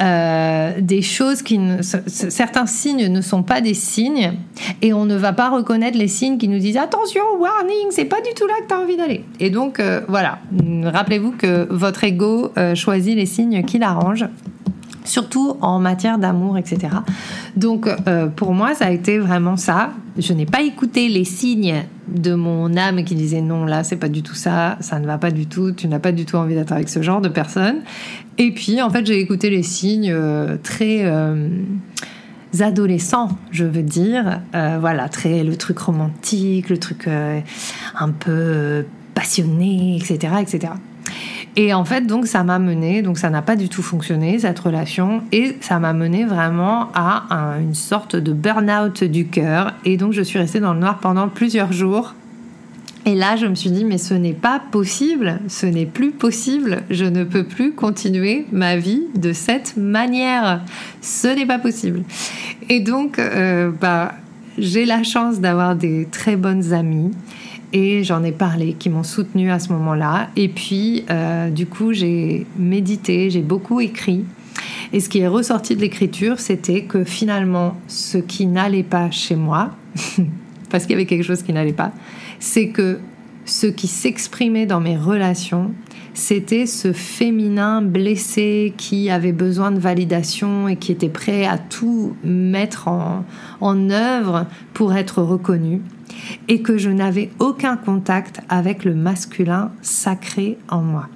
euh, 0.00 0.72
des 0.80 1.02
choses 1.02 1.42
qui 1.42 1.58
ne, 1.58 1.82
certains 1.82 2.64
signes 2.64 3.08
ne 3.08 3.20
sont 3.20 3.42
pas 3.42 3.60
des 3.60 3.74
signes 3.74 4.32
et 4.80 4.94
on 4.94 5.04
ne 5.04 5.14
va 5.14 5.34
pas 5.34 5.50
reconnaître 5.50 5.98
les 5.98 6.08
signes 6.08 6.38
qui 6.38 6.48
nous 6.48 6.58
disent 6.58 6.78
attention 6.78 7.20
warning 7.38 7.88
c'est 7.90 8.06
pas 8.06 8.22
du 8.22 8.32
tout 8.34 8.46
là 8.46 8.54
que 8.62 8.68
tu 8.68 8.74
as 8.74 8.80
envie 8.80 8.96
d'aller 8.96 9.26
et 9.40 9.50
donc 9.50 9.78
euh, 9.78 10.00
voilà 10.08 10.38
rappelez-vous 10.84 11.32
que 11.32 11.66
votre 11.68 12.02
ego 12.02 12.50
euh, 12.56 12.74
choisit 12.74 13.14
les 13.14 13.26
signes 13.26 13.62
qui 13.62 13.78
l'arrangent 13.78 14.28
surtout 15.04 15.56
en 15.60 15.80
matière 15.80 16.18
d'amour, 16.18 16.56
etc. 16.56 16.88
Donc 17.56 17.88
pour 18.36 18.52
moi, 18.52 18.74
ça 18.74 18.86
a 18.86 18.90
été 18.90 19.18
vraiment 19.18 19.56
ça. 19.56 19.90
Je 20.20 20.32
n'ai 20.32 20.46
pas 20.46 20.62
écouté 20.62 21.08
les 21.08 21.24
signes 21.24 21.84
de 22.08 22.34
mon 22.34 22.76
âme 22.76 23.04
qui 23.04 23.14
disait 23.14 23.40
non, 23.40 23.64
là, 23.64 23.84
c'est 23.84 23.96
pas 23.96 24.08
du 24.08 24.22
tout 24.22 24.34
ça, 24.34 24.76
ça 24.80 24.98
ne 24.98 25.06
va 25.06 25.18
pas 25.18 25.30
du 25.30 25.46
tout, 25.46 25.72
tu 25.72 25.88
n'as 25.88 25.98
pas 25.98 26.12
du 26.12 26.24
tout 26.24 26.36
envie 26.36 26.54
d'être 26.54 26.72
avec 26.72 26.88
ce 26.88 27.02
genre 27.02 27.20
de 27.20 27.28
personne. 27.28 27.80
Et 28.38 28.52
puis, 28.52 28.82
en 28.82 28.90
fait, 28.90 29.06
j'ai 29.06 29.18
écouté 29.18 29.50
les 29.50 29.62
signes 29.62 30.12
euh, 30.12 30.56
très 30.62 31.04
euh, 31.04 31.48
adolescents, 32.60 33.30
je 33.50 33.64
veux 33.64 33.82
dire. 33.82 34.40
voilà, 34.52 35.08
très 35.08 35.42
le 35.42 35.56
truc 35.56 35.78
romantique, 35.78 36.68
le 36.68 36.78
truc 36.78 37.08
un 37.08 38.10
peu 38.10 38.84
passionné, 39.14 39.96
etc., 39.96 40.34
etc. 40.40 40.72
Et 41.56 41.74
en 41.74 41.84
fait, 41.84 42.06
donc, 42.06 42.26
ça 42.26 42.44
m'a 42.44 42.58
mené, 42.58 43.02
donc 43.02 43.18
ça 43.18 43.28
n'a 43.28 43.42
pas 43.42 43.56
du 43.56 43.68
tout 43.68 43.82
fonctionné, 43.82 44.38
cette 44.38 44.58
relation, 44.58 45.22
et 45.32 45.56
ça 45.60 45.78
m'a 45.78 45.92
mené 45.92 46.24
vraiment 46.24 46.88
à 46.94 47.56
une 47.60 47.74
sorte 47.74 48.16
de 48.16 48.32
burn-out 48.32 49.04
du 49.04 49.26
cœur. 49.26 49.74
Et 49.84 49.96
donc, 49.96 50.12
je 50.12 50.22
suis 50.22 50.38
restée 50.38 50.60
dans 50.60 50.74
le 50.74 50.80
noir 50.80 50.98
pendant 50.98 51.28
plusieurs 51.28 51.72
jours. 51.72 52.14
Et 53.06 53.14
là, 53.14 53.36
je 53.36 53.46
me 53.46 53.54
suis 53.54 53.70
dit, 53.70 53.84
mais 53.84 53.98
ce 53.98 54.14
n'est 54.14 54.34
pas 54.34 54.60
possible, 54.70 55.40
ce 55.48 55.66
n'est 55.66 55.86
plus 55.86 56.10
possible, 56.10 56.82
je 56.90 57.06
ne 57.06 57.24
peux 57.24 57.44
plus 57.44 57.72
continuer 57.72 58.46
ma 58.52 58.76
vie 58.76 59.04
de 59.16 59.32
cette 59.32 59.76
manière. 59.76 60.62
Ce 61.00 61.28
n'est 61.28 61.46
pas 61.46 61.58
possible. 61.58 62.02
Et 62.68 62.80
donc, 62.80 63.18
euh, 63.18 63.70
bah, 63.80 64.12
j'ai 64.58 64.84
la 64.84 65.02
chance 65.02 65.40
d'avoir 65.40 65.76
des 65.76 66.08
très 66.10 66.36
bonnes 66.36 66.74
amies 66.74 67.10
et 67.72 68.02
j'en 68.04 68.24
ai 68.24 68.32
parlé, 68.32 68.74
qui 68.74 68.88
m'ont 68.88 69.02
soutenu 69.02 69.50
à 69.50 69.58
ce 69.58 69.72
moment-là. 69.72 70.30
Et 70.36 70.48
puis, 70.48 71.04
euh, 71.10 71.50
du 71.50 71.66
coup, 71.66 71.92
j'ai 71.92 72.46
médité, 72.58 73.30
j'ai 73.30 73.42
beaucoup 73.42 73.80
écrit. 73.80 74.24
Et 74.92 75.00
ce 75.00 75.08
qui 75.08 75.20
est 75.20 75.28
ressorti 75.28 75.76
de 75.76 75.80
l'écriture, 75.80 76.40
c'était 76.40 76.82
que 76.82 77.04
finalement, 77.04 77.76
ce 77.86 78.18
qui 78.18 78.46
n'allait 78.46 78.82
pas 78.82 79.10
chez 79.10 79.36
moi, 79.36 79.70
parce 80.70 80.84
qu'il 80.84 80.92
y 80.92 80.94
avait 80.94 81.06
quelque 81.06 81.22
chose 81.22 81.42
qui 81.42 81.52
n'allait 81.52 81.72
pas, 81.72 81.92
c'est 82.40 82.68
que 82.68 82.98
ce 83.44 83.66
qui 83.66 83.86
s'exprimait 83.86 84.66
dans 84.66 84.80
mes 84.80 84.96
relations, 84.96 85.72
c'était 86.14 86.66
ce 86.66 86.92
féminin 86.92 87.82
blessé 87.82 88.74
qui 88.76 89.10
avait 89.10 89.32
besoin 89.32 89.70
de 89.70 89.78
validation 89.78 90.68
et 90.68 90.76
qui 90.76 90.92
était 90.92 91.08
prêt 91.08 91.46
à 91.46 91.58
tout 91.58 92.16
mettre 92.24 92.88
en, 92.88 93.24
œuvre 93.90 94.46
pour 94.74 94.94
être 94.94 95.22
reconnu 95.22 95.82
et 96.48 96.62
que 96.62 96.78
je 96.78 96.90
n'avais 96.90 97.30
aucun 97.38 97.76
contact 97.76 98.40
avec 98.48 98.84
le 98.84 98.94
masculin 98.94 99.70
sacré 99.82 100.58
en 100.68 100.82
moi. 100.82 101.08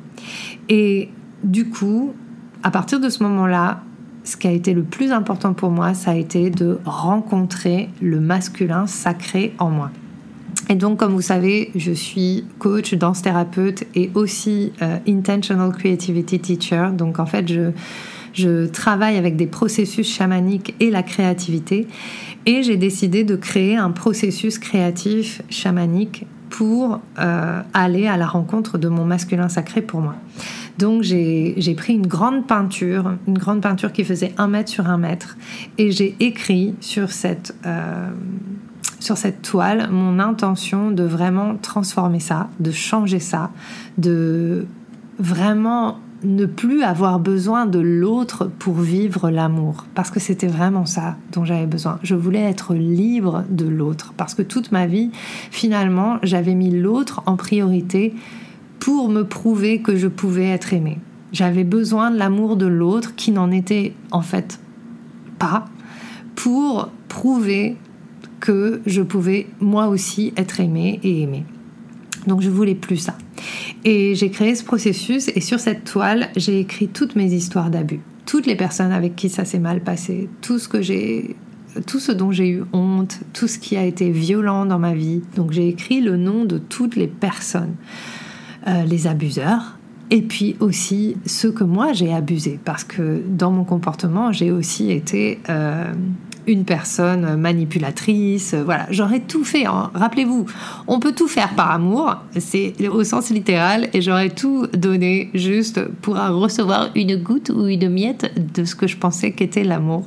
Et 0.68 1.10
du 1.42 1.68
coup, 1.68 2.14
à 2.62 2.70
partir 2.70 3.00
de 3.00 3.08
ce 3.08 3.22
moment-là, 3.22 3.82
ce 4.22 4.36
qui 4.36 4.46
a 4.46 4.52
été 4.52 4.72
le 4.72 4.82
plus 4.82 5.12
important 5.12 5.52
pour 5.52 5.70
moi, 5.70 5.92
ça 5.92 6.12
a 6.12 6.14
été 6.14 6.48
de 6.48 6.78
rencontrer 6.86 7.90
le 8.00 8.20
masculin 8.20 8.86
sacré 8.86 9.52
en 9.58 9.70
moi. 9.70 9.90
Et 10.70 10.76
donc, 10.76 10.98
comme 10.98 11.12
vous 11.12 11.20
savez, 11.20 11.70
je 11.74 11.92
suis 11.92 12.44
coach, 12.58 12.94
danse 12.94 13.22
thérapeute 13.22 13.84
et 13.94 14.10
aussi 14.14 14.72
euh, 14.82 14.98
intentional 15.06 15.72
creativity 15.72 16.38
teacher. 16.40 16.88
Donc, 16.92 17.18
en 17.18 17.26
fait, 17.26 17.46
je, 17.48 18.66
travaille 18.66 19.16
avec 19.16 19.36
des 19.36 19.46
processus 19.46 20.12
chamaniques 20.12 20.74
et 20.80 20.90
la 20.90 21.02
créativité. 21.02 21.86
Et 22.46 22.62
j'ai 22.62 22.76
décidé 22.76 23.24
de 23.24 23.36
créer 23.36 23.76
un 23.76 23.90
processus 23.90 24.58
créatif 24.58 25.42
chamanique 25.50 26.26
pour 26.50 27.00
euh, 27.18 27.62
aller 27.72 28.06
à 28.06 28.16
la 28.16 28.26
rencontre 28.26 28.78
de 28.78 28.88
mon 28.88 29.04
masculin 29.04 29.48
sacré 29.48 29.82
pour 29.82 30.00
moi. 30.00 30.16
Donc 30.78 31.02
j'ai 31.02 31.74
pris 31.76 31.94
une 31.94 32.06
grande 32.06 32.46
peinture, 32.46 33.14
une 33.26 33.38
grande 33.38 33.60
peinture 33.60 33.92
qui 33.92 34.04
faisait 34.04 34.32
un 34.38 34.48
mètre 34.48 34.70
sur 34.70 34.88
un 34.88 34.98
mètre, 34.98 35.36
et 35.78 35.90
j'ai 35.90 36.16
écrit 36.20 36.74
sur 36.80 37.12
cette, 37.12 37.54
euh, 37.64 38.10
sur 39.04 39.18
cette 39.18 39.42
toile 39.42 39.90
mon 39.90 40.18
intention 40.18 40.90
de 40.90 41.02
vraiment 41.02 41.56
transformer 41.56 42.20
ça, 42.20 42.48
de 42.58 42.70
changer 42.70 43.20
ça, 43.20 43.50
de 43.98 44.66
vraiment 45.18 45.98
ne 46.22 46.46
plus 46.46 46.82
avoir 46.82 47.20
besoin 47.20 47.66
de 47.66 47.78
l'autre 47.78 48.50
pour 48.58 48.76
vivre 48.76 49.28
l'amour. 49.28 49.84
Parce 49.94 50.10
que 50.10 50.20
c'était 50.20 50.46
vraiment 50.46 50.86
ça 50.86 51.16
dont 51.32 51.44
j'avais 51.44 51.66
besoin. 51.66 51.98
Je 52.02 52.14
voulais 52.14 52.40
être 52.40 52.72
libre 52.72 53.44
de 53.50 53.66
l'autre. 53.66 54.14
Parce 54.16 54.32
que 54.32 54.40
toute 54.40 54.72
ma 54.72 54.86
vie, 54.86 55.10
finalement, 55.50 56.16
j'avais 56.22 56.54
mis 56.54 56.70
l'autre 56.70 57.22
en 57.26 57.36
priorité 57.36 58.14
pour 58.80 59.10
me 59.10 59.24
prouver 59.24 59.82
que 59.82 59.96
je 59.96 60.08
pouvais 60.08 60.48
être 60.48 60.72
aimée. 60.72 60.98
J'avais 61.32 61.64
besoin 61.64 62.10
de 62.10 62.16
l'amour 62.16 62.56
de 62.56 62.66
l'autre 62.66 63.14
qui 63.16 63.32
n'en 63.32 63.50
était 63.50 63.92
en 64.10 64.22
fait 64.22 64.60
pas 65.38 65.66
pour 66.36 66.88
prouver 67.08 67.76
que 68.44 68.82
je 68.84 69.00
pouvais 69.00 69.46
moi 69.58 69.88
aussi 69.88 70.34
être 70.36 70.60
aimée 70.60 71.00
et 71.02 71.22
aimée. 71.22 71.46
Donc 72.26 72.42
je 72.42 72.50
voulais 72.50 72.74
plus 72.74 72.98
ça. 72.98 73.16
Et 73.86 74.14
j'ai 74.14 74.28
créé 74.28 74.54
ce 74.54 74.62
processus 74.62 75.30
et 75.34 75.40
sur 75.40 75.58
cette 75.58 75.84
toile, 75.84 76.28
j'ai 76.36 76.60
écrit 76.60 76.88
toutes 76.88 77.16
mes 77.16 77.32
histoires 77.32 77.70
d'abus, 77.70 78.00
toutes 78.26 78.44
les 78.44 78.54
personnes 78.54 78.92
avec 78.92 79.16
qui 79.16 79.30
ça 79.30 79.46
s'est 79.46 79.58
mal 79.58 79.80
passé, 79.80 80.28
tout 80.42 80.58
ce 80.58 80.68
que 80.68 80.82
j'ai 80.82 81.36
tout 81.86 81.98
ce 81.98 82.12
dont 82.12 82.32
j'ai 82.32 82.50
eu 82.50 82.64
honte, 82.74 83.20
tout 83.32 83.48
ce 83.48 83.58
qui 83.58 83.78
a 83.78 83.84
été 83.84 84.10
violent 84.10 84.66
dans 84.66 84.78
ma 84.78 84.92
vie. 84.92 85.22
Donc 85.36 85.52
j'ai 85.52 85.66
écrit 85.66 86.02
le 86.02 86.18
nom 86.18 86.44
de 86.44 86.58
toutes 86.58 86.96
les 86.96 87.08
personnes, 87.08 87.74
euh, 88.66 88.84
les 88.84 89.06
abuseurs, 89.06 89.78
et 90.10 90.20
puis 90.20 90.54
aussi 90.60 91.16
ceux 91.24 91.50
que 91.50 91.64
moi 91.64 91.94
j'ai 91.94 92.12
abusés, 92.12 92.60
parce 92.62 92.84
que 92.84 93.22
dans 93.26 93.50
mon 93.50 93.64
comportement, 93.64 94.32
j'ai 94.32 94.52
aussi 94.52 94.92
été 94.92 95.40
euh, 95.48 95.94
une 96.46 96.64
personne 96.64 97.36
manipulatrice. 97.36 98.54
Voilà, 98.54 98.86
j'aurais 98.90 99.20
tout 99.20 99.44
fait. 99.44 99.66
Hein. 99.66 99.90
Rappelez-vous, 99.94 100.46
on 100.86 101.00
peut 101.00 101.12
tout 101.12 101.28
faire 101.28 101.54
par 101.54 101.70
amour, 101.70 102.16
c'est 102.38 102.74
au 102.88 103.04
sens 103.04 103.30
littéral, 103.30 103.88
et 103.92 104.02
j'aurais 104.02 104.30
tout 104.30 104.66
donné 104.72 105.30
juste 105.34 105.80
pour 106.02 106.16
recevoir 106.16 106.90
une 106.94 107.16
goutte 107.16 107.50
ou 107.50 107.66
une 107.66 107.88
miette 107.88 108.32
de 108.54 108.64
ce 108.64 108.74
que 108.74 108.86
je 108.86 108.96
pensais 108.96 109.32
qu'était 109.32 109.64
l'amour. 109.64 110.04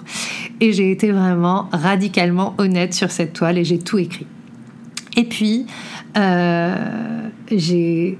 Et 0.61 0.73
j'ai 0.73 0.91
été 0.91 1.11
vraiment 1.11 1.69
radicalement 1.71 2.55
honnête 2.57 2.93
sur 2.93 3.11
cette 3.11 3.33
toile 3.33 3.57
et 3.57 3.63
j'ai 3.63 3.79
tout 3.79 3.97
écrit. 3.97 4.27
Et 5.15 5.23
puis, 5.23 5.65
euh, 6.17 6.75
j'ai 7.51 8.17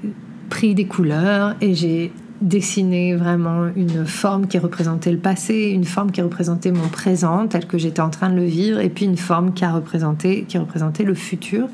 pris 0.49 0.73
des 0.75 0.85
couleurs 0.85 1.55
et 1.61 1.73
j'ai 1.73 2.11
dessiner 2.41 3.15
vraiment 3.15 3.67
une 3.75 4.05
forme 4.05 4.47
qui 4.47 4.57
représentait 4.57 5.11
le 5.11 5.17
passé, 5.17 5.71
une 5.73 5.85
forme 5.85 6.11
qui 6.11 6.21
représentait 6.21 6.71
mon 6.71 6.87
présent 6.87 7.47
tel 7.47 7.65
que 7.65 7.77
j'étais 7.77 8.01
en 8.01 8.09
train 8.09 8.29
de 8.29 8.35
le 8.35 8.45
vivre, 8.45 8.79
et 8.79 8.89
puis 8.89 9.05
une 9.05 9.17
forme 9.17 9.53
qui 9.53 9.65
a 9.65 9.71
représenté, 9.71 10.45
qui 10.47 10.57
représentait 10.57 11.03
le 11.03 11.15
futur. 11.15 11.67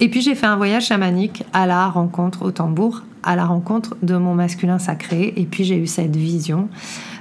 Et 0.00 0.08
puis 0.08 0.20
j'ai 0.20 0.34
fait 0.34 0.46
un 0.46 0.56
voyage 0.56 0.86
chamanique 0.86 1.44
à 1.52 1.66
la 1.66 1.88
rencontre 1.88 2.42
au 2.42 2.50
tambour, 2.50 3.02
à 3.22 3.36
la 3.36 3.44
rencontre 3.44 3.96
de 4.02 4.16
mon 4.16 4.34
masculin 4.34 4.78
sacré, 4.78 5.34
et 5.36 5.44
puis 5.44 5.64
j'ai 5.64 5.76
eu 5.76 5.86
cette 5.86 6.16
vision 6.16 6.68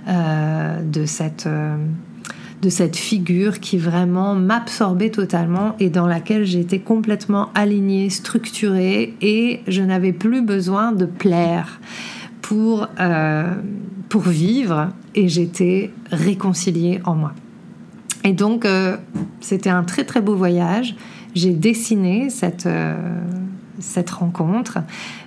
euh, 0.07 0.81
de 0.81 1.05
cette 1.05 1.47
euh, 1.47 1.75
de 2.61 2.69
cette 2.69 2.95
figure 2.95 3.59
qui 3.59 3.77
vraiment 3.77 4.33
m'absorbait 4.33 5.11
totalement 5.11 5.75
et 5.79 5.89
dans 5.89 6.07
laquelle 6.07 6.43
j'étais 6.43 6.79
complètement 6.79 7.49
alignée, 7.53 8.09
structurée 8.09 9.13
et 9.21 9.61
je 9.67 9.83
n'avais 9.83 10.13
plus 10.13 10.41
besoin 10.41 10.91
de 10.91 11.05
plaire 11.05 11.79
pour, 12.47 12.87
euh, 13.01 13.55
pour 14.07 14.21
vivre 14.21 14.87
et 15.15 15.27
j'étais 15.27 15.91
réconciliée 16.11 17.01
en 17.03 17.13
moi. 17.13 17.33
Et 18.23 18.31
donc, 18.31 18.63
euh, 18.63 18.95
c'était 19.41 19.69
un 19.69 19.83
très 19.83 20.05
très 20.05 20.21
beau 20.21 20.33
voyage. 20.33 20.95
J'ai 21.35 21.51
dessiné 21.51 22.29
cette, 22.29 22.65
euh, 22.65 22.95
cette 23.79 24.09
rencontre. 24.11 24.77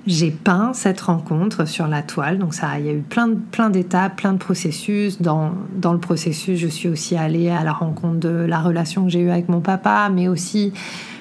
J'ai 0.06 0.30
peint 0.30 0.72
cette 0.72 1.02
rencontre 1.02 1.68
sur 1.68 1.88
la 1.88 2.00
toile. 2.00 2.38
Donc 2.38 2.54
ça, 2.54 2.78
il 2.78 2.86
y 2.86 2.88
a 2.88 2.92
eu 2.94 3.02
plein, 3.02 3.34
plein 3.50 3.68
d'étapes, 3.68 4.16
plein 4.16 4.32
de 4.32 4.38
processus. 4.38 5.20
Dans, 5.20 5.52
dans 5.76 5.92
le 5.92 6.00
processus, 6.00 6.58
je 6.58 6.68
suis 6.68 6.88
aussi 6.88 7.18
allée 7.18 7.50
à 7.50 7.62
la 7.64 7.72
rencontre 7.74 8.20
de 8.20 8.30
la 8.30 8.60
relation 8.60 9.04
que 9.04 9.10
j'ai 9.10 9.20
eue 9.20 9.30
avec 9.30 9.50
mon 9.50 9.60
papa, 9.60 10.10
mais 10.10 10.26
aussi 10.26 10.72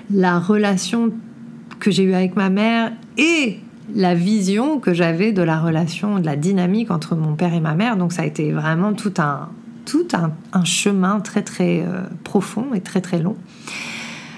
la 0.09 0.39
relation 0.39 1.11
que 1.81 1.91
j'ai 1.91 2.03
eue 2.03 2.13
avec 2.13 2.37
ma 2.37 2.49
mère 2.49 2.93
et 3.17 3.59
la 3.95 4.15
vision 4.15 4.79
que 4.79 4.93
j'avais 4.93 5.31
de 5.31 5.41
la 5.41 5.59
relation, 5.59 6.19
de 6.19 6.25
la 6.25 6.35
dynamique 6.35 6.91
entre 6.91 7.15
mon 7.15 7.35
père 7.35 7.53
et 7.53 7.59
ma 7.59 7.75
mère. 7.75 7.97
Donc 7.97 8.13
ça 8.13 8.23
a 8.23 8.25
été 8.25 8.51
vraiment 8.51 8.93
tout 8.93 9.13
un, 9.17 9.49
tout 9.85 10.07
un, 10.13 10.63
chemin 10.63 11.19
très 11.19 11.41
très 11.41 11.81
euh, 11.81 12.03
profond 12.23 12.73
et 12.73 12.81
très 12.81 13.01
très 13.01 13.19
long. 13.19 13.35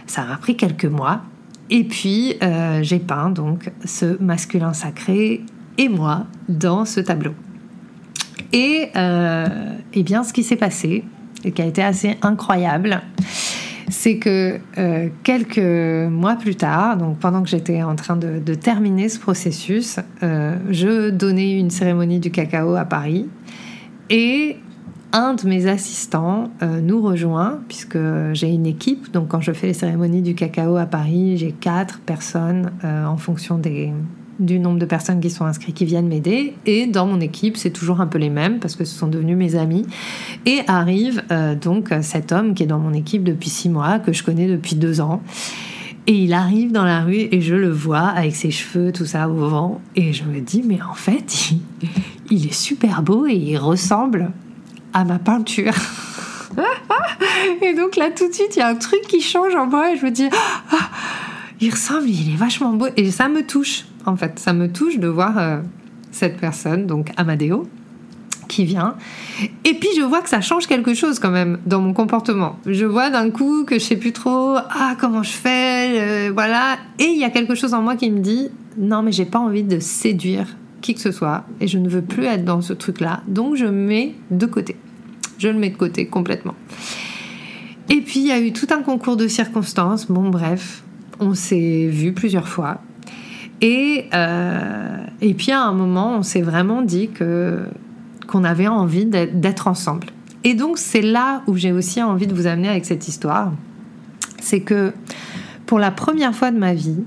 Ça 0.08 0.24
m'a 0.26 0.38
pris 0.38 0.56
quelques 0.56 0.86
mois. 0.86 1.22
Et 1.70 1.86
puis, 1.86 2.36
euh, 2.44 2.84
j'ai 2.84 3.00
peint 3.00 3.30
donc 3.30 3.72
ce 3.86 4.22
masculin 4.22 4.74
sacré 4.74 5.42
et 5.78 5.90
moi 5.90 6.26
dans 6.50 6.86
ce 6.86 7.00
tableau. 7.00 7.34
Et, 8.52 8.90
euh, 8.96 9.48
eh 9.94 10.04
bien, 10.04 10.24
ce 10.24 10.34
qui 10.34 10.44
s'est 10.44 10.58
passé, 10.58 11.06
et 11.44 11.52
qui 11.52 11.62
a 11.62 11.66
été 11.66 11.82
assez 11.82 12.18
incroyable, 12.22 13.02
c'est 13.90 14.18
que 14.18 14.60
euh, 14.78 15.10
quelques 15.24 15.58
mois 15.58 16.36
plus 16.36 16.56
tard, 16.56 16.98
donc 16.98 17.20
pendant 17.20 17.44
que 17.44 17.50
j'étais 17.50 17.84
en 17.84 17.96
train 17.96 18.16
de, 18.16 18.54
terminer 18.54 19.10
ce 19.10 19.20
processus, 19.20 20.00
je 20.22 21.10
donnais 21.10 21.58
une 21.58 21.70
cérémonie 21.70 22.20
du 22.20 22.32
cacao 22.32 22.76
à 22.76 22.86
Paris. 22.86 23.28
Et 24.10 24.58
un 25.14 25.34
de 25.34 25.48
mes 25.48 25.68
assistants 25.68 26.52
euh, 26.62 26.80
nous 26.82 27.02
rejoint, 27.02 27.60
puisque 27.68 27.98
j'ai 28.34 28.50
une 28.50 28.66
équipe. 28.66 29.12
Donc, 29.12 29.30
quand 29.30 29.42
je 29.42 29.52
fais 29.52 29.68
les 29.68 29.74
cérémonies 29.74 30.22
du 30.22 30.36
cacao 30.36 30.78
à 30.78 30.86
Paris, 30.86 31.38
j'ai 31.38 31.52
quatre 31.52 32.00
personnes 32.00 32.72
euh, 32.84 33.06
en 33.06 33.18
fonction 33.18 33.58
des, 33.58 33.92
du 34.42 34.60
nombre 34.60 34.80
de 34.80 34.86
personnes 34.86 35.22
qui 35.22 35.30
sont 35.30 35.46
inscrites 35.46 35.76
qui 35.76 35.86
viennent 35.86 36.08
m'aider. 36.08 36.56
Et 36.66 36.88
dans 36.88 37.06
mon 37.06 37.22
équipe, 37.22 37.58
c'est 37.58 37.72
toujours 37.72 38.02
un 38.02 38.08
peu 38.08 38.18
les 38.18 38.30
mêmes, 38.30 38.60
parce 38.60 38.76
que 38.76 38.84
ce 38.84 38.94
sont 38.96 39.08
devenus 39.08 39.38
mes 39.38 39.56
amis. 39.56 39.86
Et 40.46 40.62
arrive 40.68 41.24
euh, 41.32 41.56
donc 41.56 41.90
cet 42.02 42.32
homme 42.32 42.54
qui 42.54 42.64
est 42.64 42.68
dans 42.68 42.80
mon 42.80 42.94
équipe 42.94 43.24
depuis 43.24 43.50
six 43.50 43.70
mois, 43.70 44.00
que 44.00 44.14
je 44.14 44.24
connais 44.24 44.48
depuis 44.48 44.76
deux 44.76 45.02
ans. 45.02 45.22
Et 46.08 46.16
il 46.16 46.34
arrive 46.34 46.72
dans 46.72 46.84
la 46.84 47.02
rue 47.02 47.28
et 47.32 47.42
je 47.42 47.56
le 47.56 47.70
vois 47.70 48.08
avec 48.08 48.36
ses 48.36 48.50
cheveux, 48.50 48.92
tout 48.92 49.06
ça 49.06 49.30
au 49.30 49.36
vent. 49.36 49.82
Et 49.96 50.14
je 50.14 50.24
me 50.24 50.40
dis, 50.40 50.64
mais 50.66 50.80
en 50.82 50.96
fait, 50.96 51.52
il 52.32 52.48
est 52.48 52.54
super 52.54 53.04
beau 53.04 53.28
et 53.28 53.36
il 53.36 53.58
ressemble 53.58 54.32
à 54.94 55.04
ma 55.04 55.20
peinture. 55.20 55.74
et 57.62 57.76
donc 57.76 57.96
là, 57.98 58.10
tout 58.10 58.28
de 58.28 58.34
suite, 58.34 58.56
il 58.56 58.60
y 58.60 58.62
a 58.64 58.68
un 58.68 58.76
truc 58.76 59.02
qui 59.08 59.22
change 59.22 59.54
en 59.54 59.68
moi 59.68 59.94
et 59.94 59.98
je 59.98 60.06
me 60.06 60.12
dis, 60.12 60.28
ah, 60.72 60.90
il 61.60 61.70
ressemble, 61.70 62.10
il 62.10 62.34
est 62.34 62.38
vachement 62.38 62.74
beau. 62.74 62.88
Et 62.98 63.12
ça 63.12 63.30
me 63.30 63.46
touche, 63.46 63.86
en 64.06 64.16
fait. 64.16 64.40
Ça 64.40 64.54
me 64.54 64.72
touche 64.72 65.00
de 65.00 65.08
voir 65.08 65.38
euh, 65.38 65.62
cette 66.12 66.38
personne, 66.38 66.88
donc 66.88 67.12
Amadeo, 67.18 67.68
qui 68.48 68.66
vient. 68.66 68.96
Et 69.64 69.74
puis 69.74 69.90
je 69.96 70.02
vois 70.02 70.22
que 70.22 70.30
ça 70.30 70.42
change 70.42 70.68
quelque 70.68 70.94
chose 70.94 71.20
quand 71.20 71.32
même 71.32 71.60
dans 71.66 71.82
mon 71.82 71.94
comportement. 71.94 72.58
Je 72.66 72.86
vois 72.86 73.10
d'un 73.10 73.30
coup 73.30 73.64
que 73.64 73.80
je 73.80 73.84
sais 73.84 73.96
plus 73.96 74.12
trop, 74.12 74.56
ah, 74.58 74.96
comment 75.00 75.24
je 75.24 75.32
fais, 75.32 76.00
euh, 76.00 76.32
voilà. 76.34 76.78
Et 77.00 77.06
il 77.06 77.20
y 77.20 77.24
a 77.24 77.30
quelque 77.30 77.56
chose 77.56 77.74
en 77.74 77.82
moi 77.82 77.96
qui 77.96 78.12
me 78.12 78.20
dit, 78.20 78.50
non, 78.78 79.04
mais 79.04 79.12
j'ai 79.12 79.26
pas 79.26 79.40
envie 79.40 79.64
de 79.64 79.80
séduire 79.80 80.48
qui 80.82 80.96
que 80.96 81.02
ce 81.02 81.12
soit 81.12 81.46
et 81.60 81.68
je 81.68 81.78
ne 81.78 81.88
veux 81.88 82.02
plus 82.02 82.26
être 82.26 82.44
dans 82.44 82.62
ce 82.62 82.74
truc-là. 82.74 83.22
Donc 83.28 83.56
je 83.56 83.66
mets 83.66 84.16
de 84.32 84.46
côté. 84.46 84.76
Je 85.38 85.48
le 85.48 85.56
mets 85.56 85.70
de 85.70 85.78
côté 85.78 86.08
complètement. 86.08 86.56
Et 87.90 88.02
puis 88.02 88.20
il 88.20 88.28
y 88.28 88.32
a 88.32 88.40
eu 88.40 88.52
tout 88.52 88.68
un 88.72 88.82
concours 88.82 89.16
de 89.16 89.28
circonstances. 89.28 90.08
Bon 90.08 90.30
bref, 90.30 90.84
on 91.20 91.34
s'est 91.34 91.88
vu 91.88 92.14
plusieurs 92.14 92.48
fois. 92.48 92.82
Et, 93.62 94.06
euh, 94.14 94.98
et 95.22 95.34
puis 95.34 95.52
à 95.52 95.62
un 95.62 95.74
moment, 95.74 96.16
on 96.18 96.24
s'est 96.24 96.42
vraiment 96.42 96.82
dit 96.82 97.10
que 97.10 97.60
qu'on 98.28 98.44
avait 98.44 98.68
envie 98.68 99.06
d'être 99.06 99.68
ensemble. 99.68 100.08
Et 100.44 100.54
donc 100.54 100.78
c'est 100.78 101.02
là 101.02 101.44
où 101.48 101.58
j'ai 101.58 101.72
aussi 101.72 102.02
envie 102.02 102.28
de 102.28 102.34
vous 102.34 102.48
amener 102.48 102.70
avec 102.70 102.86
cette 102.86 103.08
histoire. 103.08 103.52
C'est 104.40 104.62
que 104.62 104.94
pour 105.66 105.80
la 105.80 105.92
première 105.92 106.34
fois 106.34 106.52
de 106.52 106.58
ma 106.58 106.74
vie, 106.74 107.04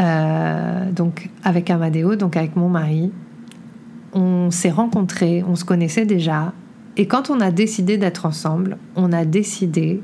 euh, 0.00 0.90
donc 0.92 1.30
avec 1.42 1.70
Amadeo, 1.70 2.16
donc 2.16 2.36
avec 2.36 2.56
mon 2.56 2.68
mari. 2.68 3.12
On 4.12 4.50
s'est 4.50 4.70
rencontrés, 4.70 5.44
on 5.46 5.56
se 5.56 5.64
connaissait 5.64 6.06
déjà. 6.06 6.52
Et 6.96 7.06
quand 7.06 7.30
on 7.30 7.40
a 7.40 7.50
décidé 7.50 7.98
d'être 7.98 8.24
ensemble, 8.26 8.78
on 8.94 9.12
a 9.12 9.24
décidé 9.24 10.00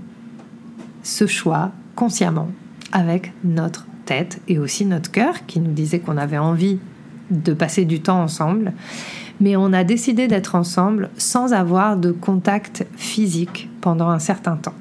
ce 1.02 1.26
choix 1.26 1.72
consciemment 1.94 2.48
avec 2.92 3.32
notre 3.44 3.86
tête 4.04 4.40
et 4.48 4.58
aussi 4.58 4.84
notre 4.84 5.10
cœur 5.10 5.46
qui 5.46 5.60
nous 5.60 5.72
disait 5.72 6.00
qu'on 6.00 6.16
avait 6.16 6.38
envie 6.38 6.78
de 7.30 7.52
passer 7.52 7.84
du 7.84 8.00
temps 8.00 8.22
ensemble. 8.22 8.72
Mais 9.40 9.56
on 9.56 9.72
a 9.72 9.84
décidé 9.84 10.28
d'être 10.28 10.54
ensemble 10.54 11.10
sans 11.16 11.52
avoir 11.52 11.96
de 11.96 12.12
contact 12.12 12.86
physique 12.96 13.68
pendant 13.80 14.08
un 14.08 14.18
certain 14.18 14.56
temps. 14.56 14.74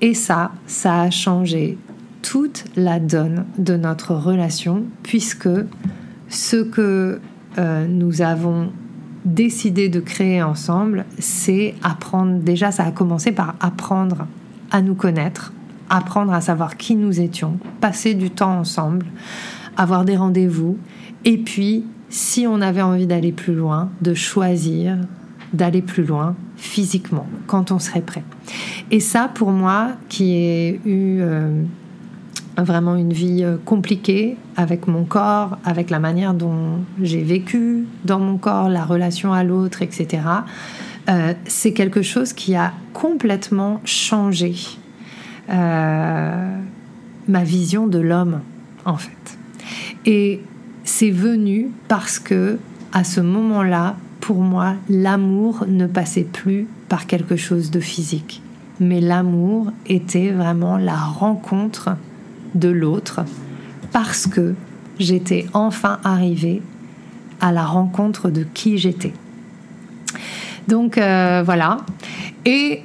Et 0.00 0.14
ça, 0.14 0.52
ça 0.66 1.02
a 1.02 1.10
changé 1.10 1.78
toute 2.22 2.64
la 2.76 3.00
donne 3.00 3.44
de 3.58 3.76
notre 3.76 4.14
relation, 4.14 4.84
puisque 5.02 5.48
ce 6.28 6.56
que 6.56 7.20
euh, 7.58 7.86
nous 7.86 8.22
avons 8.22 8.70
décidé 9.24 9.88
de 9.88 10.00
créer 10.00 10.42
ensemble, 10.42 11.04
c'est 11.18 11.74
apprendre, 11.82 12.40
déjà 12.40 12.70
ça 12.72 12.84
a 12.84 12.90
commencé 12.90 13.32
par 13.32 13.54
apprendre 13.60 14.26
à 14.70 14.82
nous 14.82 14.94
connaître, 14.94 15.52
apprendre 15.90 16.32
à 16.32 16.40
savoir 16.40 16.76
qui 16.76 16.94
nous 16.96 17.20
étions, 17.20 17.58
passer 17.80 18.14
du 18.14 18.30
temps 18.30 18.58
ensemble, 18.58 19.06
avoir 19.76 20.04
des 20.04 20.16
rendez-vous, 20.16 20.78
et 21.24 21.38
puis 21.38 21.84
si 22.08 22.46
on 22.46 22.60
avait 22.60 22.82
envie 22.82 23.06
d'aller 23.06 23.32
plus 23.32 23.54
loin, 23.54 23.90
de 24.00 24.14
choisir 24.14 24.98
d'aller 25.52 25.82
plus 25.82 26.04
loin 26.04 26.34
physiquement 26.56 27.26
quand 27.46 27.70
on 27.70 27.78
serait 27.78 28.02
prêt. 28.02 28.24
Et 28.90 29.00
ça, 29.00 29.30
pour 29.32 29.50
moi, 29.50 29.92
qui 30.08 30.32
ai 30.32 30.80
eu 30.84 31.20
euh, 31.20 31.62
vraiment 32.56 32.96
une 32.96 33.12
vie 33.12 33.42
euh, 33.42 33.56
compliquée 33.64 34.36
avec 34.56 34.86
mon 34.86 35.04
corps, 35.04 35.58
avec 35.64 35.90
la 35.90 35.98
manière 35.98 36.34
dont 36.34 36.80
j'ai 37.02 37.22
vécu 37.22 37.86
dans 38.04 38.18
mon 38.18 38.36
corps, 38.36 38.68
la 38.68 38.84
relation 38.84 39.32
à 39.32 39.44
l'autre, 39.44 39.82
etc. 39.82 40.22
Euh, 41.08 41.34
c'est 41.46 41.72
quelque 41.72 42.02
chose 42.02 42.32
qui 42.32 42.54
a 42.54 42.72
complètement 42.92 43.80
changé 43.84 44.54
euh, 45.50 46.58
ma 47.28 47.44
vision 47.44 47.86
de 47.86 47.98
l'homme, 47.98 48.40
en 48.84 48.96
fait. 48.96 49.38
Et 50.06 50.40
c'est 50.84 51.10
venu 51.10 51.70
parce 51.88 52.18
que, 52.18 52.58
à 52.92 53.04
ce 53.04 53.20
moment-là, 53.20 53.96
pour 54.20 54.40
moi, 54.40 54.74
l'amour 54.88 55.64
ne 55.68 55.86
passait 55.86 56.24
plus 56.24 56.66
par 56.88 57.06
quelque 57.06 57.36
chose 57.36 57.70
de 57.70 57.80
physique, 57.80 58.42
mais 58.80 59.00
l'amour 59.00 59.72
était 59.86 60.30
vraiment 60.30 60.76
la 60.76 60.96
rencontre 60.96 61.96
de 62.54 62.68
l'autre 62.68 63.24
parce 63.92 64.26
que 64.26 64.54
j'étais 64.98 65.46
enfin 65.52 65.98
arrivée 66.04 66.62
à 67.40 67.52
la 67.52 67.64
rencontre 67.64 68.30
de 68.30 68.44
qui 68.54 68.78
j'étais. 68.78 69.12
Donc 70.68 70.98
euh, 70.98 71.42
voilà. 71.44 71.78
Et 72.44 72.82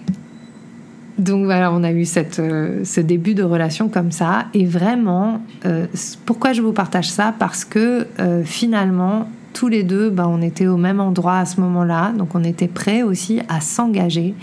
donc 1.20 1.46
voilà, 1.46 1.72
on 1.72 1.84
a 1.84 1.92
eu 1.92 2.06
euh, 2.40 2.84
ce 2.84 3.02
début 3.02 3.36
de 3.36 3.44
relation 3.44 3.90
comme 3.90 4.12
ça. 4.12 4.46
Et 4.54 4.66
vraiment, 4.66 5.42
euh, 5.66 5.86
pourquoi 6.26 6.54
je 6.54 6.62
vous 6.62 6.74
partage 6.74 7.10
ça? 7.10 7.34
Parce 7.38 7.66
que 7.66 8.08
finalement, 8.46 9.30
tous 9.54 9.68
les 9.68 9.84
deux, 9.84 10.10
bah, 10.10 10.28
on 10.28 10.42
était 10.42 10.68
au 10.68 10.78
même 10.78 11.00
endroit 11.00 11.40
à 11.40 11.46
ce 11.46 11.60
moment-là. 11.62 12.14
Donc 12.18 12.36
on 12.36 12.44
était 12.44 12.68
prêts 12.68 13.04
aussi 13.04 13.42
à 13.50 13.60
s'engager. 13.60 14.34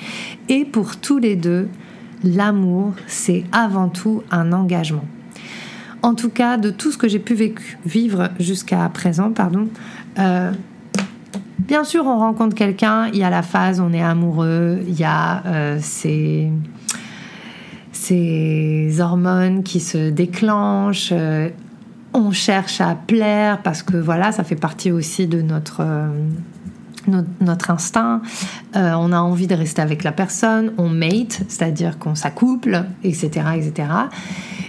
Et 0.48 0.64
pour 0.64 0.96
tous 0.96 1.18
les 1.18 1.34
deux, 1.34 1.68
l'amour, 2.22 2.92
c'est 3.06 3.44
avant 3.52 3.88
tout 3.88 4.22
un 4.30 4.52
engagement 4.52 5.04
en 6.02 6.14
tout 6.14 6.30
cas 6.30 6.56
de 6.56 6.70
tout 6.70 6.92
ce 6.92 6.98
que 6.98 7.08
j'ai 7.08 7.18
pu 7.18 7.34
vivre 7.84 8.28
jusqu'à 8.38 8.88
présent, 8.90 9.32
pardon. 9.32 9.66
Euh, 11.66 11.76
bien 11.76 11.84
sûr, 11.84 12.06
on 12.06 12.18
rencontre 12.18 12.54
quelqu'un, 12.54 13.08
il 13.12 13.18
y 13.18 13.24
a 13.24 13.30
la 13.30 13.42
phase, 13.42 13.80
on 13.80 13.92
est 13.92 14.02
amoureux, 14.02 14.80
il 14.86 14.98
y 14.98 15.04
a 15.04 15.42
euh, 15.46 15.78
ces, 15.80 16.50
hormones 19.00 19.62
qui 19.62 19.80
se 19.80 20.10
déclenchent. 20.10 21.10
Euh, 21.12 21.50
on 22.14 22.30
cherche 22.30 22.80
à 22.80 22.94
plaire 22.94 23.60
parce 23.62 23.82
que 23.82 23.96
voilà, 23.96 24.32
ça 24.32 24.42
fait 24.42 24.56
partie 24.56 24.90
aussi 24.90 25.26
de 25.26 25.42
notre 25.42 25.84
notre 27.40 27.70
instinct, 27.70 28.22
euh, 28.74 28.92
on 28.94 29.12
a 29.12 29.18
envie 29.18 29.46
de 29.46 29.54
rester 29.54 29.82
avec 29.82 30.04
la 30.04 30.12
personne, 30.12 30.72
on 30.78 30.88
mate, 30.88 31.42
c'est-à-dire 31.48 31.98
qu'on 31.98 32.14
s'accouple, 32.14 32.84
etc., 33.04 33.28
etc. 33.56 33.88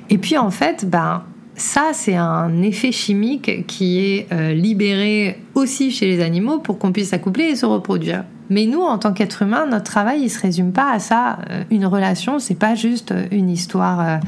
Et 0.10 0.18
puis 0.18 0.38
en 0.38 0.52
fait, 0.52 0.88
ben, 0.90 1.24
ça, 1.58 1.90
c'est 1.94 2.16
un 2.16 2.62
effet 2.62 2.92
chimique 2.92 3.66
qui 3.68 4.00
est 4.00 4.28
euh, 4.32 4.54
libéré 4.54 5.42
aussi 5.56 5.92
chez 5.92 6.06
les 6.06 6.24
animaux 6.24 6.60
pour 6.60 6.78
qu'on 6.78 6.92
puisse 6.92 7.10
s'accoupler 7.10 7.46
et 7.46 7.56
se 7.56 7.66
reproduire. 7.66 8.24
Mais 8.50 8.66
nous, 8.66 8.82
en 8.82 8.98
tant 8.98 9.12
qu'êtres 9.12 9.42
humains, 9.42 9.66
notre 9.66 9.84
travail, 9.84 10.22
il 10.22 10.30
se 10.30 10.40
résume 10.40 10.72
pas 10.72 10.92
à 10.92 11.00
ça. 11.00 11.40
Euh, 11.50 11.64
une 11.70 11.86
relation, 11.86 12.40
c'est 12.40 12.56
pas 12.56 12.76
juste 12.76 13.14
une 13.32 13.50
histoire 13.50 14.20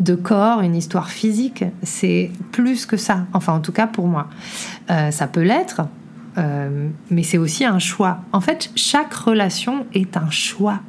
de 0.00 0.14
corps, 0.14 0.62
une 0.62 0.74
histoire 0.74 1.10
physique. 1.10 1.64
C'est 1.82 2.30
plus 2.50 2.86
que 2.86 2.96
ça. 2.96 3.26
Enfin, 3.32 3.52
en 3.52 3.60
tout 3.60 3.72
cas 3.72 3.86
pour 3.86 4.06
moi, 4.06 4.28
ça 4.88 5.26
peut 5.28 5.42
l'être. 5.42 5.82
Euh, 6.38 6.88
mais 7.10 7.22
c'est 7.22 7.38
aussi 7.38 7.64
un 7.64 7.78
choix. 7.78 8.20
En 8.32 8.40
fait, 8.40 8.70
chaque 8.76 9.12
relation 9.12 9.86
est 9.92 10.16
un 10.16 10.30
choix. 10.30 10.80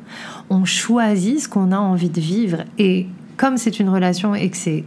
On 0.49 0.65
choisit 0.65 1.39
ce 1.39 1.49
qu'on 1.49 1.71
a 1.71 1.77
envie 1.77 2.09
de 2.09 2.21
vivre. 2.21 2.59
Et 2.77 3.07
comme 3.37 3.57
c'est 3.57 3.79
une 3.79 3.89
relation 3.89 4.35
et 4.35 4.49
que 4.49 4.57
c'est 4.57 4.83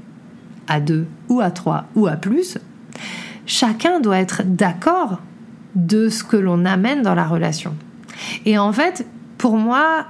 à 0.73 0.81
deux 0.81 1.07
ou 1.29 1.41
à 1.41 1.51
trois 1.51 1.85
ou 1.95 2.07
à 2.07 2.13
plus, 2.17 2.59
chacun 3.47 4.01
doit 4.01 4.19
être 4.19 4.43
d'accord 4.45 5.21
de 5.75 6.09
ce 6.09 6.25
que 6.25 6.37
l'on 6.37 6.65
amène 6.65 7.03
dans 7.03 7.15
la 7.15 7.27
relation. 7.27 7.75
Et 8.47 8.59
en 8.59 8.73
fait, 8.73 9.07
pour 9.39 9.57
moi, 9.57 10.07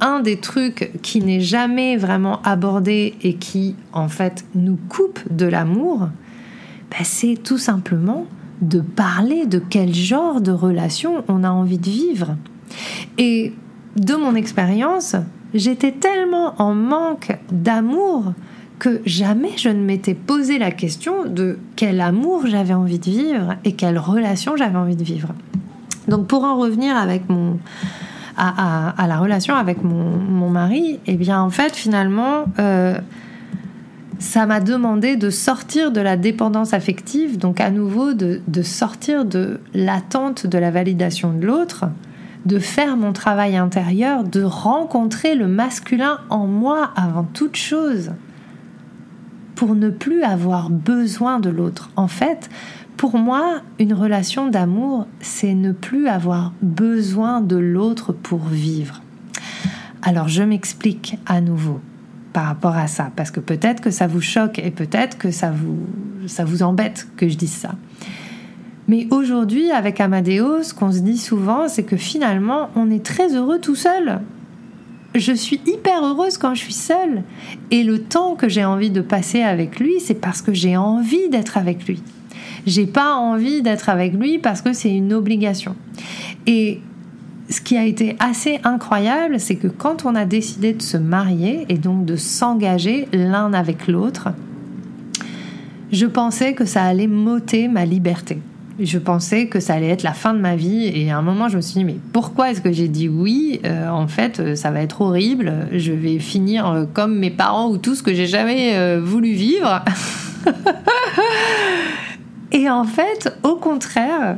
un 0.00 0.20
des 0.20 0.38
trucs 0.38 0.90
qui 1.02 1.20
n'est 1.20 1.40
jamais 1.40 1.96
vraiment 1.96 2.40
abordé 2.42 3.14
et 3.22 3.34
qui, 3.34 3.74
en 3.92 4.08
fait, 4.08 4.44
nous 4.54 4.78
coupe 4.88 5.20
de 5.30 5.46
l'amour, 5.46 6.08
ben, 6.90 7.04
c'est 7.04 7.36
tout 7.42 7.58
simplement 7.58 8.26
de 8.60 8.80
parler 8.80 9.46
de 9.46 9.58
quel 9.58 9.94
genre 9.94 10.40
de 10.40 10.52
relation 10.52 11.24
on 11.28 11.44
a 11.44 11.50
envie 11.50 11.78
de 11.78 11.90
vivre. 11.90 12.36
Et 13.18 13.52
de 13.96 14.14
mon 14.14 14.34
expérience, 14.34 15.16
j'étais 15.54 15.92
tellement 15.92 16.54
en 16.60 16.74
manque 16.74 17.36
d'amour 17.50 18.32
que 18.78 19.00
jamais 19.04 19.56
je 19.56 19.68
ne 19.68 19.82
m'étais 19.82 20.14
posé 20.14 20.58
la 20.58 20.70
question 20.70 21.24
de 21.24 21.58
quel 21.76 22.00
amour 22.00 22.46
j'avais 22.46 22.74
envie 22.74 22.98
de 22.98 23.10
vivre 23.10 23.56
et 23.64 23.72
quelle 23.72 23.98
relation 23.98 24.56
j'avais 24.56 24.78
envie 24.78 24.96
de 24.96 25.04
vivre. 25.04 25.28
Donc 26.06 26.26
pour 26.26 26.44
en 26.44 26.58
revenir 26.58 26.96
à, 26.96 27.06
la 29.06 29.18
relation 29.18 29.54
avec 29.54 29.82
mon, 29.82 30.50
mari, 30.50 31.00
eh 31.06 31.16
bien 31.16 31.40
en 31.40 31.50
fait 31.50 31.76
finalement, 31.76 32.46
euh, 32.58 32.98
ça 34.18 34.46
m'a 34.46 34.60
demandé 34.60 35.16
de 35.16 35.30
sortir 35.30 35.92
de 35.92 36.00
la 36.00 36.16
dépendance 36.16 36.72
affective, 36.72 37.38
donc 37.38 37.60
à 37.60 37.70
nouveau 37.70 38.14
de, 38.14 38.40
sortir 38.62 39.24
de 39.24 39.60
l'attente 39.74 40.46
de 40.46 40.58
la 40.58 40.70
validation 40.70 41.32
de 41.32 41.46
l'autre, 41.46 41.86
de 42.46 42.58
faire 42.58 42.96
mon 42.96 43.12
travail 43.12 43.56
intérieur, 43.56 44.24
de 44.24 44.42
rencontrer 44.42 45.34
le 45.34 45.46
masculin 45.46 46.18
en 46.30 46.46
moi 46.46 46.90
avant 46.96 47.24
toute 47.24 47.56
chose, 47.56 48.12
pour 49.58 49.74
ne 49.74 49.90
plus 49.90 50.22
avoir 50.22 50.70
besoin 50.70 51.40
de 51.40 51.50
l'autre. 51.50 51.90
En 51.96 52.06
fait, 52.06 52.48
pour 52.96 53.18
moi, 53.18 53.60
une 53.80 53.92
relation 53.92 54.46
d'amour, 54.46 55.08
c'est 55.18 55.52
ne 55.52 55.72
plus 55.72 56.06
avoir 56.06 56.52
besoin 56.62 57.40
de 57.40 57.56
l'autre 57.56 58.12
pour 58.12 58.44
vivre. 58.46 59.02
Alors 60.00 60.28
je 60.28 60.44
m'explique 60.44 61.18
à 61.26 61.40
nouveau 61.40 61.80
par 62.32 62.44
rapport 62.44 62.76
à 62.76 62.86
ça, 62.86 63.10
parce 63.16 63.32
que 63.32 63.40
peut-être 63.40 63.80
que 63.80 63.90
ça 63.90 64.06
vous 64.06 64.20
choque 64.20 64.60
et 64.60 64.70
peut-être 64.70 65.18
que 65.18 65.32
ça 65.32 65.50
vous, 65.50 65.80
ça 66.28 66.44
vous 66.44 66.62
embête 66.62 67.08
que 67.16 67.28
je 67.28 67.36
dise 67.36 67.50
ça. 67.50 67.72
Mais 68.86 69.08
aujourd'hui, 69.10 69.72
avec 69.72 70.00
Amadeus, 70.00 70.62
ce 70.62 70.72
qu'on 70.72 70.92
se 70.92 71.00
dit 71.00 71.18
souvent, 71.18 71.66
c'est 71.66 71.82
que 71.82 71.96
finalement, 71.96 72.70
on 72.76 72.92
est 72.92 73.04
très 73.04 73.34
heureux 73.34 73.58
tout 73.58 73.74
seul. 73.74 74.20
Je 75.14 75.32
suis 75.32 75.60
hyper 75.66 76.04
heureuse 76.04 76.38
quand 76.38 76.54
je 76.54 76.60
suis 76.60 76.72
seule. 76.72 77.22
Et 77.70 77.82
le 77.82 78.02
temps 78.02 78.34
que 78.34 78.48
j'ai 78.48 78.64
envie 78.64 78.90
de 78.90 79.00
passer 79.00 79.42
avec 79.42 79.80
lui, 79.80 80.00
c'est 80.00 80.14
parce 80.14 80.42
que 80.42 80.52
j'ai 80.52 80.76
envie 80.76 81.28
d'être 81.28 81.56
avec 81.56 81.86
lui. 81.86 82.02
J'ai 82.66 82.86
pas 82.86 83.14
envie 83.14 83.62
d'être 83.62 83.88
avec 83.88 84.12
lui 84.12 84.38
parce 84.38 84.60
que 84.60 84.72
c'est 84.72 84.94
une 84.94 85.12
obligation. 85.12 85.74
Et 86.46 86.80
ce 87.48 87.60
qui 87.60 87.76
a 87.78 87.84
été 87.84 88.16
assez 88.18 88.60
incroyable, 88.64 89.40
c'est 89.40 89.56
que 89.56 89.68
quand 89.68 90.04
on 90.04 90.14
a 90.14 90.26
décidé 90.26 90.74
de 90.74 90.82
se 90.82 90.98
marier 90.98 91.64
et 91.68 91.78
donc 91.78 92.04
de 92.04 92.16
s'engager 92.16 93.08
l'un 93.12 93.54
avec 93.54 93.88
l'autre, 93.88 94.28
je 95.90 96.06
pensais 96.06 96.52
que 96.52 96.66
ça 96.66 96.82
allait 96.82 97.06
m'ôter 97.06 97.68
ma 97.68 97.86
liberté. 97.86 98.38
Je 98.80 98.98
pensais 98.98 99.48
que 99.48 99.58
ça 99.58 99.74
allait 99.74 99.88
être 99.88 100.04
la 100.04 100.12
fin 100.12 100.34
de 100.34 100.38
ma 100.38 100.54
vie 100.54 100.84
et 100.84 101.10
à 101.10 101.18
un 101.18 101.22
moment 101.22 101.48
je 101.48 101.56
me 101.56 101.62
suis 101.62 101.74
dit 101.74 101.84
mais 101.84 101.96
pourquoi 102.12 102.50
est-ce 102.50 102.60
que 102.60 102.70
j'ai 102.70 102.86
dit 102.86 103.08
oui? 103.08 103.60
Euh, 103.64 103.88
En 103.88 104.06
fait 104.06 104.38
euh, 104.38 104.54
ça 104.54 104.70
va 104.70 104.82
être 104.82 105.00
horrible, 105.00 105.52
je 105.72 105.92
vais 105.92 106.20
finir 106.20 106.66
euh, 106.66 106.84
comme 106.92 107.18
mes 107.18 107.30
parents 107.30 107.68
ou 107.68 107.78
tout 107.78 107.96
ce 107.96 108.04
que 108.04 108.14
j'ai 108.14 108.26
jamais 108.28 108.98
voulu 109.00 109.32
vivre. 109.32 109.84
et 112.52 112.70
en 112.70 112.84
fait 112.84 113.36
au 113.42 113.56
contraire, 113.56 114.36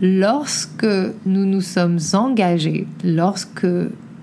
lorsque 0.00 0.86
nous 1.26 1.44
nous 1.44 1.60
sommes 1.60 1.98
engagés, 2.14 2.86
lorsque 3.04 3.66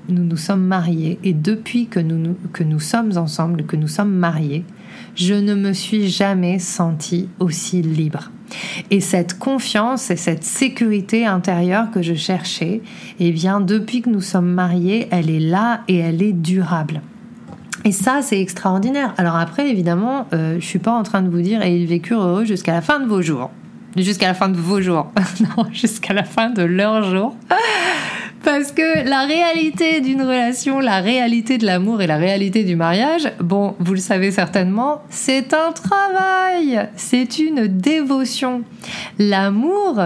nous 0.10 0.24
nous 0.24 0.38
sommes 0.38 0.64
mariés, 0.64 1.20
et 1.24 1.34
depuis 1.34 1.86
que 1.86 2.00
nous, 2.00 2.36
que 2.54 2.64
nous 2.64 2.80
sommes 2.80 3.18
ensemble, 3.18 3.66
que 3.66 3.76
nous 3.76 3.88
sommes 3.88 4.14
mariés, 4.14 4.64
je 5.16 5.36
ne 5.36 5.54
me 5.54 5.74
suis 5.74 6.08
jamais 6.08 6.58
sentie 6.58 7.30
aussi 7.40 7.82
libre. 7.84 8.32
Et 8.92 9.00
cette 9.02 9.38
confiance 9.38 10.10
et 10.10 10.16
cette 10.16 10.44
sécurité 10.44 11.26
intérieure 11.26 11.92
que 11.92 12.02
je 12.02 12.14
cherchais, 12.14 12.82
eh 13.20 13.32
bien, 13.32 13.60
depuis 13.60 14.02
que 14.02 14.10
nous 14.10 14.22
sommes 14.22 14.50
mariés, 14.50 15.08
elle 15.12 15.30
est 15.30 15.40
là 15.40 15.82
et 15.88 15.98
elle 15.98 16.22
est 16.22 16.34
durable. 16.34 17.02
Et 17.86 17.92
ça, 17.92 18.22
c'est 18.22 18.42
extraordinaire. 18.42 19.14
Alors 19.18 19.36
après, 19.36 19.70
évidemment, 19.70 20.28
je 20.32 20.38
euh, 20.38 20.60
je 20.60 20.66
suis 20.66 20.80
pas 20.80 20.92
en 20.92 21.04
train 21.04 21.22
de 21.22 21.30
vous 21.30 21.42
dire 21.42 21.62
et 21.62 21.76
ils 21.78 21.88
vécurent 21.88 22.22
heureux 22.22 22.46
jusqu'à 22.46 22.74
la 22.74 22.82
fin 22.82 23.00
de 23.00 23.06
vos 23.06 23.22
jours 23.22 23.52
jusqu'à 24.04 24.28
la 24.28 24.34
fin 24.34 24.50
de 24.50 24.58
vos 24.58 24.82
jours. 24.82 25.12
non, 25.40 25.66
jusqu'à 25.72 26.14
la 26.14 26.24
fin 26.24 26.50
de 26.50 26.64
leur 26.64 27.04
jour. 27.04 27.36
Parce 28.44 28.72
que 28.72 29.08
la 29.08 29.26
réalité 29.26 30.02
d'une 30.02 30.22
relation, 30.22 30.80
la 30.80 31.00
réalité 31.00 31.58
de 31.58 31.66
l'amour 31.66 32.02
et 32.02 32.08
la 32.08 32.18
réalité 32.18 32.64
du 32.64 32.76
mariage, 32.76 33.32
bon, 33.40 33.76
vous 33.80 33.94
le 33.94 34.00
savez 34.00 34.32
certainement, 34.32 35.02
c'est 35.10 35.54
un 35.54 35.72
travail, 35.72 36.88
c'est 36.96 37.40
une 37.40 37.68
dévotion. 37.68 38.64
L'amour, 39.20 40.02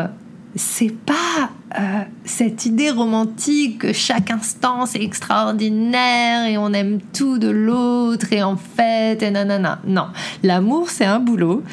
c'est 0.56 0.92
pas 0.92 1.50
euh, 1.80 2.02
cette 2.26 2.66
idée 2.66 2.90
romantique 2.90 3.80
que 3.80 3.94
chaque 3.94 4.30
instant 4.30 4.86
c'est 4.86 5.02
extraordinaire 5.02 6.46
et 6.46 6.58
on 6.58 6.74
aime 6.74 7.00
tout 7.14 7.38
de 7.38 7.48
l'autre 7.48 8.34
et 8.34 8.44
en 8.44 8.58
fait 8.58 9.24
et 9.24 9.32
nanana. 9.32 9.80
Non, 9.88 10.08
l'amour 10.44 10.90
c'est 10.90 11.06
un 11.06 11.20
boulot, 11.20 11.64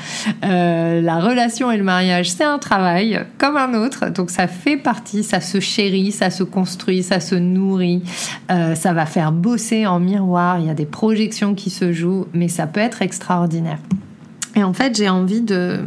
euh, 0.45 1.01
la 1.01 1.19
relation 1.19 1.73
et 1.73 1.77
le 1.77 1.83
mariage 1.83 2.31
c'est 2.31 2.45
un 2.45 2.59
travail 2.59 3.25
comme 3.39 3.57
un 3.57 3.75
autre, 3.75 4.11
donc 4.11 4.31
ça 4.31 4.47
fait 4.47 4.77
partie, 4.77 5.25
ça 5.25 5.41
se 5.41 5.59
chérit, 5.59 6.13
ça 6.13 6.31
se 6.31 6.45
construit, 6.45 7.03
ça 7.03 7.19
se 7.19 7.35
nourrit, 7.35 8.03
euh, 8.53 8.77
ça 8.77 8.93
va 8.93 9.07
faire 9.07 9.33
bosser 9.33 9.87
en 9.87 9.99
miroir, 9.99 10.61
il 10.61 10.67
y 10.67 10.71
a 10.71 10.75
des 10.75 10.87
projections 10.87 11.55
qui 11.55 11.71
se 11.71 11.93
jouent, 11.93 12.27
mais 12.33 12.47
ça 12.47 12.69
peut 12.69 12.81
être 12.81 13.03
extraordinaire. 13.03 13.79
Et 14.55 14.63
en 14.63 14.73
fait 14.73 14.97
j'ai 14.97 15.09
envie 15.09 15.41
de 15.41 15.81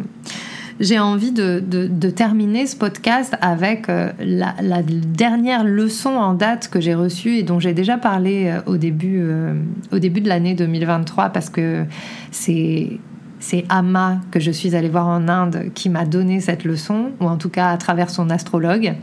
j'ai 0.81 0.99
envie 0.99 1.31
de, 1.31 2.09
terminer 2.09 2.65
ce 2.65 2.75
podcast 2.75 3.37
avec 3.39 3.87
euh, 3.87 4.11
la, 4.19 4.81
dernière 4.81 5.63
leçon 5.63 6.09
en 6.09 6.33
date 6.33 6.69
que 6.69 6.81
j'ai 6.81 6.95
reçue 6.95 7.37
et 7.37 7.43
dont 7.43 7.59
j'ai 7.59 7.73
déjà 7.73 7.97
parlé 7.97 8.47
euh, 8.47 8.61
au 8.65 8.77
début, 8.77 9.19
euh, 9.21 9.53
au 9.91 9.99
début 9.99 10.21
de 10.21 10.27
l'année 10.27 10.55
2023 10.55 11.29
parce 11.29 11.49
que 11.49 11.85
c'est 12.31 12.99
c'est 13.39 13.65
Amma 13.69 14.21
que 14.29 14.39
je 14.39 14.51
suis 14.51 14.75
allée 14.75 14.89
voir 14.89 15.07
en 15.07 15.27
Inde 15.27 15.71
qui 15.73 15.89
m'a 15.89 16.05
donné 16.05 16.41
cette 16.41 16.63
leçon, 16.63 17.11
ou 17.19 17.25
en 17.25 17.37
tout 17.37 17.49
cas 17.49 17.71
à 17.71 17.77
travers 17.77 18.11
son 18.11 18.29
astrologue. 18.29 18.93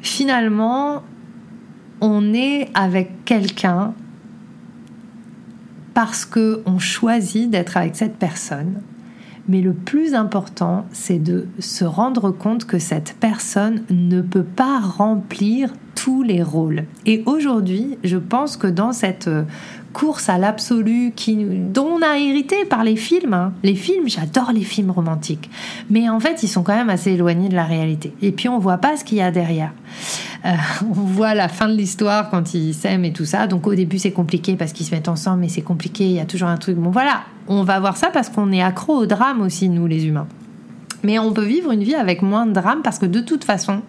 finalement, 0.00 1.02
on 2.00 2.34
est 2.34 2.68
avec 2.74 3.24
quelqu'un 3.24 3.94
parce 5.94 6.24
qu'on 6.24 6.78
choisit 6.78 7.50
d'être 7.50 7.76
avec 7.76 7.96
cette 7.96 8.16
personne. 8.16 8.80
Mais 9.48 9.60
le 9.60 9.72
plus 9.72 10.14
important, 10.14 10.86
c'est 10.92 11.18
de 11.18 11.48
se 11.58 11.84
rendre 11.84 12.30
compte 12.30 12.64
que 12.64 12.78
cette 12.78 13.16
personne 13.18 13.82
ne 13.90 14.20
peut 14.20 14.44
pas 14.44 14.78
remplir 14.78 15.72
tous 15.96 16.22
les 16.22 16.42
rôles. 16.42 16.84
Et 17.06 17.22
aujourd'hui, 17.26 17.98
je 18.04 18.16
pense 18.18 18.56
que 18.56 18.68
dans 18.68 18.92
cette 18.92 19.28
course 19.92 20.28
à 20.28 20.38
l'absolu 20.38 21.12
qui, 21.14 21.36
dont 21.36 21.98
on 21.98 22.02
a 22.02 22.18
hérité 22.18 22.64
par 22.64 22.84
les 22.84 22.96
films. 22.96 23.34
Hein. 23.34 23.52
Les 23.62 23.74
films, 23.74 24.08
j'adore 24.08 24.52
les 24.52 24.62
films 24.62 24.90
romantiques. 24.90 25.50
Mais 25.90 26.08
en 26.08 26.18
fait, 26.20 26.42
ils 26.42 26.48
sont 26.48 26.62
quand 26.62 26.74
même 26.74 26.90
assez 26.90 27.12
éloignés 27.12 27.48
de 27.48 27.54
la 27.54 27.64
réalité. 27.64 28.12
Et 28.22 28.32
puis, 28.32 28.48
on 28.48 28.58
voit 28.58 28.78
pas 28.78 28.96
ce 28.96 29.04
qu'il 29.04 29.18
y 29.18 29.22
a 29.22 29.30
derrière. 29.30 29.72
Euh, 30.44 30.50
on 30.82 30.92
voit 30.92 31.34
la 31.34 31.48
fin 31.48 31.68
de 31.68 31.74
l'histoire 31.74 32.30
quand 32.30 32.54
ils 32.54 32.74
s'aiment 32.74 33.04
et 33.04 33.12
tout 33.12 33.24
ça. 33.24 33.46
Donc, 33.46 33.66
au 33.66 33.74
début, 33.74 33.98
c'est 33.98 34.12
compliqué 34.12 34.56
parce 34.56 34.72
qu'ils 34.72 34.86
se 34.86 34.94
mettent 34.94 35.08
ensemble, 35.08 35.40
mais 35.40 35.48
c'est 35.48 35.62
compliqué. 35.62 36.04
Il 36.04 36.12
y 36.12 36.20
a 36.20 36.26
toujours 36.26 36.48
un 36.48 36.56
truc. 36.56 36.76
Bon, 36.76 36.90
voilà, 36.90 37.22
on 37.46 37.62
va 37.62 37.78
voir 37.78 37.96
ça 37.96 38.08
parce 38.08 38.28
qu'on 38.28 38.50
est 38.52 38.62
accro 38.62 38.94
au 38.94 39.06
drame 39.06 39.40
aussi, 39.42 39.68
nous, 39.68 39.86
les 39.86 40.06
humains. 40.06 40.26
Mais 41.02 41.18
on 41.18 41.32
peut 41.32 41.44
vivre 41.44 41.72
une 41.72 41.82
vie 41.82 41.94
avec 41.94 42.22
moins 42.22 42.46
de 42.46 42.52
drame 42.52 42.82
parce 42.82 42.98
que 42.98 43.06
de 43.06 43.20
toute 43.20 43.44
façon, 43.44 43.82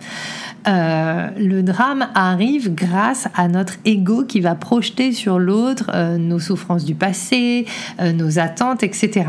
euh, 0.67 1.30
le 1.38 1.62
drame 1.62 2.08
arrive 2.15 2.73
grâce 2.73 3.28
à 3.36 3.47
notre 3.47 3.76
ego 3.86 4.23
qui 4.23 4.39
va 4.39 4.56
projeter 4.56 5.12
sur 5.12 5.39
l'autre 5.39 5.91
euh, 5.93 6.17
nos 6.17 6.39
souffrances 6.39 6.86
du 6.86 6.95
passé, 6.95 7.65
euh, 7.99 8.13
nos 8.13 8.39
attentes, 8.39 8.84
etc. 8.84 9.26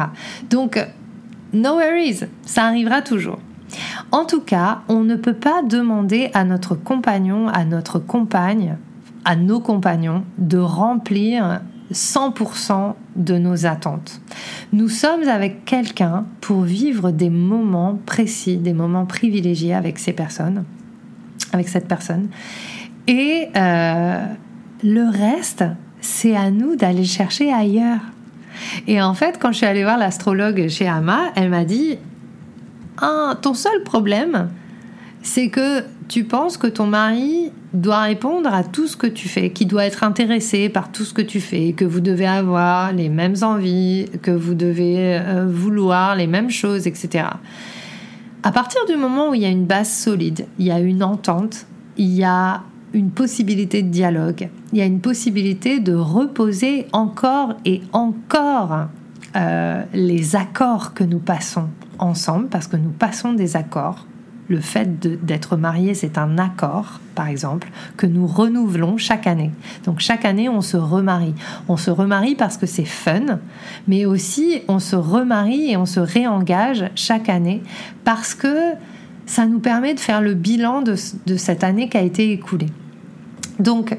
Donc, 0.51 0.85
no 1.53 1.75
worries, 1.75 2.21
ça 2.43 2.65
arrivera 2.65 3.03
toujours. 3.03 3.39
En 4.13 4.25
tout 4.25 4.41
cas, 4.41 4.83
on 4.89 5.01
ne 5.01 5.17
peut 5.17 5.35
pas 5.35 5.63
demander 5.63 6.31
à 6.35 6.45
notre 6.45 6.75
compagnon, 6.75 7.49
à 7.49 7.65
notre 7.65 7.99
compagne, 7.99 8.77
à 9.25 9.37
nos 9.37 9.61
compagnons 9.61 10.25
de 10.39 10.59
remplir 10.59 11.61
100% 11.93 12.95
de 13.17 13.39
nos 13.39 13.67
attentes. 13.67 14.21
Nous 14.73 14.89
sommes 14.89 15.29
avec 15.29 15.65
quelqu'un 15.65 16.25
pour 16.41 16.63
vivre 16.63 17.11
des 17.11 17.31
moments 17.31 17.99
précis, 18.07 18.57
des 18.57 18.73
moments 18.73 19.07
privilégiés 19.07 19.75
avec 19.75 19.99
ces 19.99 20.13
personnes, 20.13 20.65
avec 21.53 21.69
cette 21.69 21.87
personne. 21.87 22.29
Et 23.07 23.49
euh, 23.57 24.27
le 24.83 25.11
reste, 25.11 25.65
c'est 26.01 26.35
à 26.35 26.51
nous 26.51 26.77
d'aller 26.77 27.05
chercher 27.05 27.53
ailleurs. 27.53 28.01
Et 28.87 29.03
en 29.03 29.15
fait, 29.15 29.39
quand 29.39 29.53
je 29.53 29.59
suis 29.59 29.67
allée 29.67 29.83
voir 29.83 29.99
l'astrologue 29.99 30.69
chez 30.69 30.89
Ama, 30.89 31.33
elle 31.37 31.51
m'a 31.51 31.65
dit 31.65 31.99
ah, 32.99 33.35
ton 33.41 33.55
seul 33.55 33.83
problème, 33.83 34.51
c'est 35.23 35.49
que 35.49 35.85
tu 36.09 36.25
penses 36.25 36.57
que 36.57 36.67
ton 36.67 36.87
mari 36.87 37.51
doit 37.75 38.03
répondre 38.03 38.55
à 38.55 38.63
tout 38.63 38.87
ce 38.87 38.97
que 38.97 39.09
tu 39.09 39.29
fais, 39.29 39.51
qu'il 39.51 39.67
doit 39.67 39.85
être 39.85 40.05
intéressé 40.05 40.69
par 40.69 40.93
tout 40.93 41.05
ce 41.05 41.13
que 41.13 41.23
tu 41.23 41.41
fais, 41.41 41.73
que 41.73 41.85
vous 41.85 42.01
devez 42.01 42.27
avoir 42.27 42.93
les 42.93 43.09
mêmes 43.09 43.35
envies, 43.43 44.07
que 44.23 44.31
vous 44.31 44.55
devez 44.55 45.19
euh, 45.19 45.47
vouloir 45.47 46.15
les 46.15 46.29
mêmes 46.29 46.51
choses, 46.51 46.87
etc. 46.87 47.27
À 48.45 48.53
partir 48.53 48.81
du 48.87 48.97
moment 48.97 49.31
où 49.31 49.35
il 49.35 49.43
y 49.43 49.45
a 49.45 49.51
une 49.51 49.67
base 49.67 49.91
solide, 49.91 50.47
il 50.59 50.67
y 50.67 50.71
a 50.71 50.79
une 50.79 51.03
entente, 51.03 51.67
il 51.97 52.15
y 52.15 52.23
a 52.23 52.63
une 52.93 53.11
possibilité 53.11 53.83
de 53.83 53.89
dialogue, 53.89 54.49
il 54.73 54.79
y 54.79 54.83
a 54.83 54.85
une 54.85 55.01
possibilité 55.01 55.81
de 55.81 55.95
reposer 55.95 56.87
encore 56.93 57.55
et 57.65 57.83
encore 57.93 58.87
euh, 59.35 59.83
les 59.93 60.37
accords 60.37 60.95
que 60.95 61.03
nous 61.03 61.19
passons 61.19 61.67
ensemble, 61.99 62.47
parce 62.47 62.69
que 62.69 62.77
nous 62.77 62.91
passons 62.91 63.33
des 63.33 63.57
accords 63.57 64.07
le 64.49 64.61
fait 64.61 65.25
d'être 65.25 65.57
marié, 65.57 65.95
c'est 65.95 66.19
un 66.19 66.39
accord, 66.39 67.01
par 67.15 67.29
exemple, 67.29 67.69
que 67.97 68.07
nous 68.07 68.27
renouvelons 68.27 68.99
chaque 68.99 69.27
année. 69.27 69.51
Donc 69.85 70.01
chaque 70.01 70.25
année, 70.25 70.49
on 70.49 70.61
se 70.61 70.77
remarie. 70.77 71.35
On 71.69 71.77
se 71.77 71.91
remarie 71.91 72.35
parce 72.35 72.57
que 72.57 72.67
c'est 72.67 72.85
fun, 72.85 73.39
mais 73.89 74.05
aussi 74.05 74.63
on 74.69 74.79
se 74.79 74.97
remarie 74.97 75.71
et 75.71 75.77
on 75.77 75.87
se 75.87 76.01
réengage 76.01 76.85
chaque 76.95 77.29
année 77.29 77.63
parce 78.05 78.35
que 78.35 78.73
ça 79.27 79.47
nous 79.47 79.61
permet 79.61 79.95
de 79.95 80.01
faire 80.01 80.21
le 80.21 80.35
bilan 80.35 80.83
de, 80.83 80.95
de 81.27 81.37
cette 81.37 81.65
année 81.65 81.89
qui 81.89 81.97
a 81.97 82.03
été 82.03 82.33
écoulée. 82.33 82.71
Donc, 83.59 83.97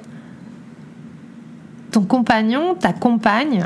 ton 1.92 2.04
compagnon, 2.04 2.76
ta 2.76 2.94
compagne, 2.94 3.66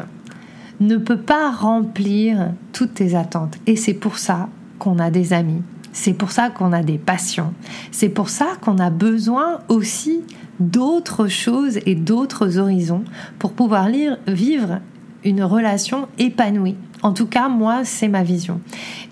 ne 0.79 0.97
peut 0.97 1.19
pas 1.19 1.51
remplir 1.51 2.51
toutes 2.71 2.93
tes 2.93 3.15
attentes. 3.15 3.57
Et 3.67 3.75
c'est 3.75 3.93
pour 3.93 4.17
ça 4.17 4.47
qu'on 4.77 4.99
a 4.99 5.11
des 5.11 5.33
amis, 5.33 5.61
c'est 5.91 6.13
pour 6.13 6.31
ça 6.31 6.49
qu'on 6.49 6.71
a 6.73 6.83
des 6.83 6.97
passions. 6.97 7.53
C'est 7.91 8.09
pour 8.09 8.29
ça 8.29 8.47
qu'on 8.61 8.77
a 8.77 8.89
besoin 8.89 9.59
aussi 9.67 10.21
d'autres 10.59 11.27
choses 11.27 11.79
et 11.85 11.95
d'autres 11.95 12.57
horizons 12.57 13.03
pour 13.37 13.53
pouvoir 13.53 13.87
vivre 14.27 14.79
une 15.23 15.43
relation 15.43 16.07
épanouie. 16.17 16.75
En 17.01 17.13
tout 17.13 17.27
cas, 17.27 17.47
moi, 17.47 17.85
c'est 17.85 18.09
ma 18.09 18.23
vision. 18.23 18.59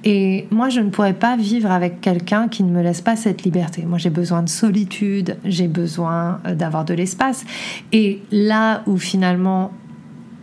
Et 0.04 0.48
moi, 0.52 0.70
je 0.70 0.82
ne 0.82 0.90
pourrais 0.90 1.14
pas 1.14 1.38
vivre 1.38 1.72
avec 1.72 2.02
quelqu'un 2.02 2.50
qui 2.50 2.64
ne 2.64 2.72
me 2.72 2.82
laisse 2.82 3.02
pas 3.02 3.16
cette 3.16 3.44
liberté. 3.44 3.84
Moi, 3.86 3.98
j'ai 3.98 4.10
besoin 4.10 4.44
de 4.44 4.50
solitude, 4.50 5.38
j'ai 5.46 5.68
besoin 5.70 6.42
euh, 6.46 6.54
d'avoir 6.54 6.84
de 6.84 6.94
l'espace. 6.94 7.46
Et 7.94 8.22
là 8.32 8.84
où 8.88 8.98
finalement, 8.98 9.72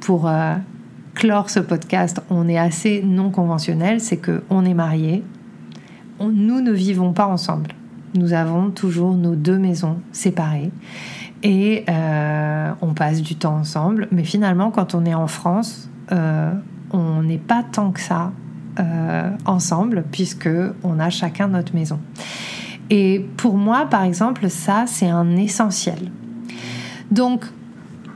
pour 0.00 0.26
euh, 0.26 0.54
clore 1.14 1.50
ce 1.50 1.60
podcast, 1.60 2.22
on 2.30 2.48
est 2.48 2.58
assez 2.58 3.02
non 3.02 3.30
conventionnel, 3.30 4.00
c'est 4.00 4.16
que 4.16 4.42
on 4.48 4.64
est 4.64 4.74
marié, 4.74 5.22
nous 6.20 6.60
ne 6.60 6.72
vivons 6.72 7.12
pas 7.12 7.26
ensemble. 7.26 7.70
Nous 8.14 8.32
avons 8.32 8.70
toujours 8.70 9.14
nos 9.14 9.34
deux 9.34 9.58
maisons 9.58 9.98
séparées 10.12 10.70
et 11.42 11.84
euh, 11.88 12.72
on 12.80 12.94
passe 12.94 13.22
du 13.22 13.36
temps 13.36 13.56
ensemble. 13.56 14.08
Mais 14.12 14.24
finalement, 14.24 14.70
quand 14.70 14.94
on 14.94 15.04
est 15.04 15.14
en 15.14 15.26
France, 15.26 15.88
euh, 16.12 16.52
on 16.92 17.22
n'est 17.22 17.38
pas 17.38 17.62
tant 17.62 17.90
que 17.90 18.00
ça 18.00 18.32
euh, 18.78 19.30
ensemble 19.44 20.04
puisque 20.10 20.48
on 20.82 20.98
a 20.98 21.10
chacun 21.10 21.48
notre 21.48 21.74
maison. 21.74 21.98
Et 22.90 23.26
pour 23.36 23.56
moi, 23.56 23.86
par 23.86 24.04
exemple, 24.04 24.48
ça 24.48 24.84
c'est 24.86 25.08
un 25.08 25.36
essentiel. 25.36 26.10
Donc 27.10 27.44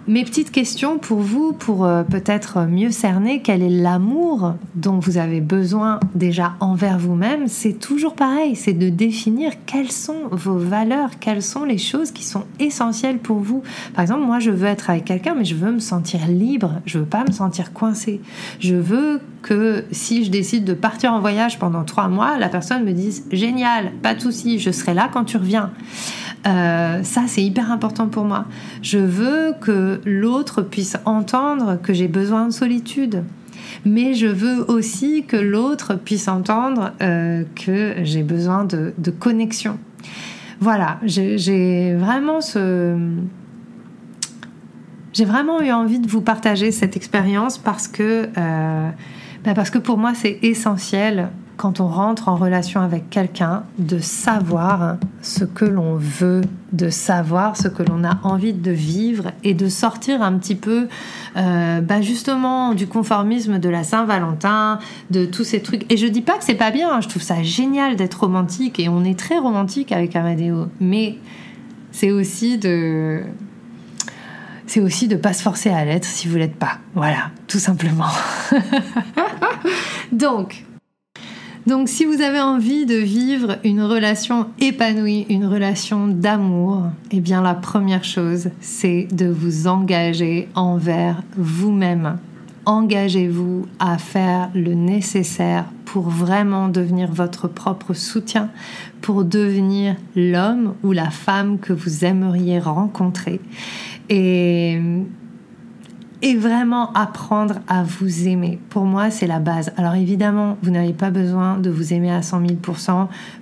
mes 0.09 0.25
petites 0.25 0.51
questions 0.51 0.99
pour 0.99 1.19
vous, 1.19 1.53
pour 1.53 1.85
euh, 1.85 2.03
peut-être 2.03 2.63
mieux 2.67 2.91
cerner 2.91 3.43
quel 3.43 3.63
est 3.63 3.69
l'amour 3.69 4.55
dont 4.75 4.99
vous 4.99 5.19
avez 5.19 5.43
besoin 5.43 6.01
déjà 6.15 6.55
envers 6.61 6.99
vous-même, 6.99 7.47
c'est 7.47 7.75
toujours 7.75 8.15
pareil, 8.15 8.57
c'est 8.57 8.73
de 8.73 8.89
définir 8.89 9.53
quelles 9.67 9.93
sont 9.93 10.29
vos 10.31 10.57
valeurs, 10.57 11.19
quelles 11.21 11.43
sont 11.43 11.65
les 11.65 11.77
choses 11.77 12.11
qui 12.11 12.25
sont 12.25 12.45
essentielles 12.59 13.19
pour 13.19 13.39
vous. 13.41 13.63
Par 13.95 14.01
exemple, 14.01 14.23
moi 14.23 14.39
je 14.39 14.51
veux 14.51 14.67
être 14.67 14.89
avec 14.89 15.05
quelqu'un, 15.05 15.35
mais 15.35 15.45
je 15.45 15.55
veux 15.55 15.73
me 15.73 15.79
sentir 15.79 16.27
libre, 16.27 16.81
je 16.87 16.99
veux 16.99 17.05
pas 17.05 17.25
me 17.27 17.33
sentir 17.33 17.75
coincée. 17.75 18.23
Je 18.61 18.77
veux 18.77 19.21
que 19.43 19.85
si 19.93 20.25
je 20.25 20.31
décide 20.31 20.65
de 20.65 20.75
partir 20.75 21.13
en 21.13 21.21
voyage 21.21 21.59
pendant 21.59 21.85
trois 21.85 22.09
mois, 22.09 22.39
la 22.39 22.49
personne 22.49 22.85
me 22.85 22.93
dise 22.93 23.25
génial, 23.31 23.93
pas 24.03 24.15
de 24.15 24.21
souci, 24.21 24.59
je 24.59 24.71
serai 24.71 24.95
là 24.95 25.11
quand 25.13 25.25
tu 25.25 25.37
reviens. 25.37 25.71
Euh, 26.47 27.03
ça, 27.03 27.25
c'est 27.27 27.43
hyper 27.43 27.73
important 27.73 28.09
pour 28.09 28.25
moi. 28.25 28.47
Je 28.83 28.99
veux 28.99 29.55
que 29.61 30.01
l'autre 30.05 30.63
puisse 30.63 30.97
entendre 31.05 31.79
que 31.83 31.93
j'ai 31.93 32.09
besoin 32.09 32.47
de 32.47 32.53
solitude. 32.53 33.25
Mais 33.85 34.15
je 34.15 34.27
veux 34.27 34.65
aussi 34.71 35.25
que 35.27 35.37
l'autre 35.37 35.95
puisse 35.95 36.29
entendre 36.29 36.93
euh, 37.03 37.45
que 37.55 37.97
j'ai 38.03 38.23
besoin 38.23 38.65
de, 38.65 38.93
connexion. 39.19 39.79
Voilà, 40.61 40.99
j'ai 41.03 41.95
vraiment 41.95 42.41
eu 45.61 45.71
envie 45.71 46.01
de 46.01 46.09
vous 46.09 46.21
partager 46.21 46.73
cette 46.73 46.97
expérience 46.97 47.59
parce 47.59 47.89
que, 47.89 48.29
euh, 48.37 48.91
bah 49.45 49.55
parce 49.55 49.71
que 49.71 49.79
pour 49.79 49.99
moi 49.99 50.15
c'est 50.15 50.39
essentiel 50.43 51.29
quand 51.59 51.81
on 51.81 51.89
rentre 51.89 52.29
en 52.29 52.37
relation 52.37 52.81
avec 52.81 53.11
quelqu'un, 53.11 53.65
de 53.79 53.99
savoir 53.99 54.97
ce 55.23 55.45
que 55.45 55.65
l'on 55.65 55.97
veut, 55.97 56.43
de 56.73 56.89
savoir 56.89 57.57
ce 57.57 57.67
que 57.67 57.83
l'on 57.83 58.05
a 58.05 58.21
envie 58.23 58.53
de 58.53 58.71
vivre 58.71 59.33
et 59.43 59.55
de 59.55 59.69
sortir 59.69 60.23
un 60.23 60.39
petit 60.39 60.55
peu 60.55 60.87
euh, 61.37 61.81
bah 61.81 62.01
justement 62.01 62.75
du 62.75 62.87
conformisme 62.87 63.59
de 63.59 63.69
la 63.69 63.83
Saint-Valentin, 63.83 64.79
de 65.11 65.25
tous 65.25 65.43
ces 65.43 65.61
trucs. 65.61 65.93
Et 65.93 65.97
je 65.97 66.07
dis 66.07 66.23
pas 66.23 66.39
que 66.39 66.45
c'est 66.45 66.55
pas 66.55 66.71
bien, 66.71 66.93
hein. 66.93 67.01
je 67.01 67.09
trouve 67.09 67.23
ça 67.23 67.43
génial 67.43 67.97
d'être 67.97 68.21
romantique 68.21 68.79
et 68.79 68.89
on 68.89 69.03
est 69.03 69.19
très 69.19 69.39
romantique 69.39 69.91
avec 69.91 70.15
Amadeo, 70.15 70.69
mais 70.79 71.19
c'est 71.91 72.13
aussi 72.13 72.57
de 72.57 73.23
c'est 74.69 74.81
aussi 74.81 75.09
de 75.09 75.17
pas 75.17 75.33
se 75.33 75.43
forcer 75.43 75.71
à 75.71 75.85
l'être 75.85 76.05
si 76.05 76.29
vous 76.29 76.37
l'êtes 76.37 76.57
pas. 76.57 76.79
Voilà, 76.95 77.31
tout 77.49 77.59
simplement. 77.59 78.11
Donc, 80.13 80.68
donc 81.69 81.91
si 81.91 82.07
vous 82.07 82.23
avez 82.23 82.41
envie 82.41 82.87
de 82.87 82.95
vivre 82.95 83.59
une 83.63 83.83
relation 83.83 84.47
épanouie, 84.59 85.27
une 85.29 85.45
relation 85.45 86.09
d'amour, 86.09 86.85
eh 87.11 87.21
bien 87.21 87.43
la 87.43 87.55
première 87.55 88.05
chose, 88.05 88.49
c'est 88.63 89.07
de 89.13 89.27
vous 89.27 89.67
engager 89.67 90.49
envers 90.55 91.23
vous-même. 91.37 92.17
Engagez-vous 92.65 93.67
à 93.79 93.99
faire 93.99 94.49
le 94.55 94.73
nécessaire 94.73 95.67
pour 95.85 96.09
vraiment 96.09 96.69
devenir 96.69 97.13
votre 97.13 97.49
propre 97.49 97.93
soutien, 97.93 98.49
pour 99.03 99.25
devenir 99.25 99.95
l'homme 100.17 100.73
ou 100.83 100.93
la 100.93 101.11
femme 101.11 101.59
que 101.59 101.75
vous 101.75 102.03
aimeriez 102.07 102.61
rencontrer. 102.61 103.41
Et 104.09 104.81
et 106.21 106.37
vraiment 106.37 106.93
apprendre 106.93 107.61
à 107.69 107.85
vous 107.85 108.27
aimer. 108.27 108.59
Pour 108.71 108.85
moi, 108.85 109.11
c'est 109.11 109.27
la 109.27 109.39
base. 109.39 109.73
Alors 109.77 109.95
évidemment, 109.95 110.57
vous 110.63 110.71
n'avez 110.71 110.93
pas 110.93 111.11
besoin 111.11 111.59
de 111.59 111.71
vous 111.71 111.93
aimer 111.93 112.11
à 112.11 112.23
100 112.23 112.47
000 112.47 112.59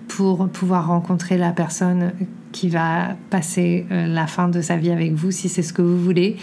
pour 0.09 0.49
pouvoir 0.49 0.89
rencontrer 0.89 1.39
la 1.39 1.53
personne 1.53 2.13
qui 2.53 2.69
va 2.69 3.17
passer 3.31 3.87
euh, 3.91 4.07
la 4.07 4.27
fin 4.27 4.49
de 4.49 4.61
sa 4.61 4.77
vie 4.77 4.91
avec 4.91 5.13
vous, 5.13 5.31
si 5.31 5.49
c'est 5.49 5.63
ce 5.63 5.73
que 5.73 5.83
vous 5.83 5.99
voulez. 5.99 6.37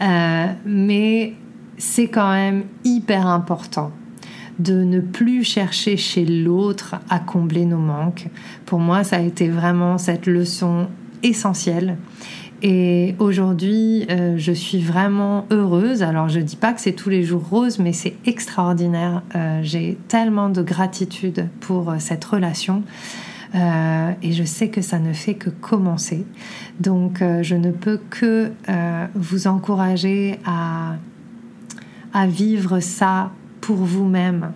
Euh, 0.00 0.46
mais 0.64 1.34
c'est 1.78 2.08
quand 2.08 2.32
même 2.32 2.64
hyper 2.84 3.26
important 3.26 3.92
de 4.58 4.82
ne 4.82 5.00
plus 5.00 5.44
chercher 5.44 5.96
chez 5.96 6.24
l'autre 6.24 6.96
à 7.10 7.18
combler 7.18 7.66
nos 7.66 7.78
manques. 7.78 8.28
Pour 8.64 8.78
moi, 8.78 9.04
ça 9.04 9.16
a 9.16 9.20
été 9.20 9.48
vraiment 9.48 9.98
cette 9.98 10.26
leçon 10.26 10.88
essentielle 11.22 11.96
Et 12.62 13.14
aujourd'hui, 13.18 14.06
euh, 14.10 14.34
je 14.38 14.52
suis 14.52 14.80
vraiment 14.80 15.46
heureuse. 15.50 16.02
Alors, 16.02 16.28
je 16.28 16.38
ne 16.38 16.44
dis 16.44 16.56
pas 16.56 16.72
que 16.72 16.80
c'est 16.80 16.92
tous 16.92 17.10
les 17.10 17.22
jours 17.22 17.46
rose, 17.46 17.78
mais 17.78 17.92
c'est 17.92 18.14
extraordinaire. 18.24 19.22
Euh, 19.34 19.60
j'ai 19.62 19.98
tellement 20.08 20.48
de 20.48 20.62
gratitude 20.62 21.48
pour 21.60 21.90
euh, 21.90 21.96
cette 21.98 22.24
relation. 22.24 22.82
et 24.22 24.32
je 24.32 24.44
sais 24.44 24.68
que 24.68 24.82
ça 24.82 24.98
ne 24.98 25.14
fait 25.14 25.34
que 25.34 25.48
commencer. 25.48 26.26
Donc, 26.78 27.22
je 27.40 27.54
ne 27.54 27.70
peux 27.70 27.98
que 28.10 28.50
vous 29.14 29.46
encourager 29.46 30.38
à, 30.44 30.96
à 32.12 32.26
vivre 32.26 32.80
ça 32.80 33.30
pour 33.62 33.76
vous-même. 33.76 34.52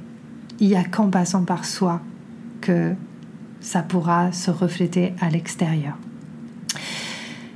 Il 0.59 0.69
n'y 0.69 0.77
a 0.77 0.85
qu'en 0.85 1.09
passant 1.09 1.45
par 1.45 1.65
soi 1.65 2.03
que 2.61 2.93
ça 3.61 3.81
pourra 3.81 4.33
se 4.33 4.51
refléter 4.51 5.15
à 5.21 5.31
l'extérieur. 5.31 5.97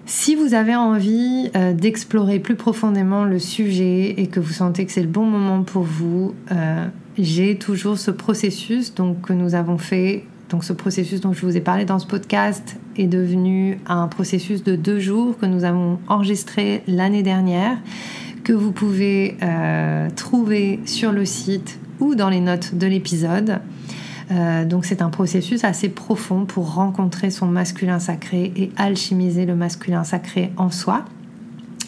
Si 0.07 0.35
vous 0.35 0.53
avez 0.53 0.77
envie 0.77 1.51
euh, 1.57 1.73
d'explorer 1.73 2.39
plus 2.39 2.57
profondément 2.57 3.25
le 3.25 3.39
sujet 3.39 4.15
et 4.19 4.27
que 4.27 4.39
vous 4.39 4.53
sentez 4.53 4.85
que 4.85 4.93
c'est 4.93 5.03
le 5.03 5.09
bon 5.09 5.25
moment 5.25 5.63
pour 5.63 5.83
vous, 5.83 6.35
euh, 6.53 6.87
j'ai 7.17 7.57
toujours 7.57 7.97
ce 7.97 8.11
processus 8.11 8.95
donc, 8.95 9.23
que 9.23 9.33
nous 9.33 9.55
avons 9.55 9.79
fait. 9.79 10.25
Donc 10.51 10.63
ce 10.63 10.75
processus 10.75 11.23
dont 11.23 11.33
je 11.33 11.47
vous 11.47 11.57
ai 11.57 11.63
parlé 11.63 11.87
dans 11.87 11.99
ce 11.99 12.07
podcast 12.07 12.77
est 12.99 13.07
devenu 13.07 13.79
un 13.87 14.07
processus 14.09 14.63
de 14.63 14.77
deux 14.77 15.01
jours 15.01 15.39
que 15.39 15.47
nous 15.47 15.65
avons 15.65 15.99
enregistré 16.07 16.83
l'année 16.87 17.23
dernière, 17.23 17.79
que 18.45 18.53
vous 18.53 18.73
pouvez 18.73 19.39
euh, 19.43 20.11
trouver 20.15 20.81
sur 20.85 21.13
le 21.13 21.25
site 21.25 21.79
ou 21.99 22.15
dans 22.15 22.29
les 22.29 22.41
notes 22.41 22.75
de 22.75 22.87
l'épisode. 22.87 23.61
Euh, 24.31 24.65
donc 24.65 24.85
c'est 24.85 25.03
un 25.03 25.11
processus 25.11 25.65
assez 25.65 25.89
profond 25.89 26.45
pour 26.45 26.75
rencontrer 26.75 27.31
son 27.31 27.47
masculin 27.47 27.99
sacré 27.99 28.53
et 28.57 28.71
alchimiser 28.77 29.47
le 29.47 29.55
masculin 29.55 30.05
sacré 30.05 30.53
en 30.57 30.71
soi. 30.71 31.05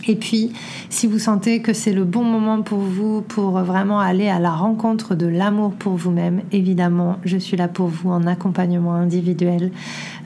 Et 0.08 0.14
puis, 0.14 0.52
si 0.88 1.06
vous 1.06 1.18
sentez 1.18 1.60
que 1.60 1.72
c'est 1.72 1.92
le 1.92 2.04
bon 2.04 2.22
moment 2.22 2.62
pour 2.62 2.78
vous 2.78 3.22
pour 3.22 3.58
vraiment 3.60 3.98
aller 3.98 4.28
à 4.28 4.38
la 4.38 4.52
rencontre 4.52 5.14
de 5.14 5.26
l'amour 5.26 5.72
pour 5.72 5.94
vous-même, 5.94 6.42
évidemment, 6.52 7.16
je 7.24 7.36
suis 7.36 7.56
là 7.56 7.66
pour 7.66 7.88
vous 7.88 8.10
en 8.10 8.26
accompagnement 8.26 8.94
individuel. 8.94 9.72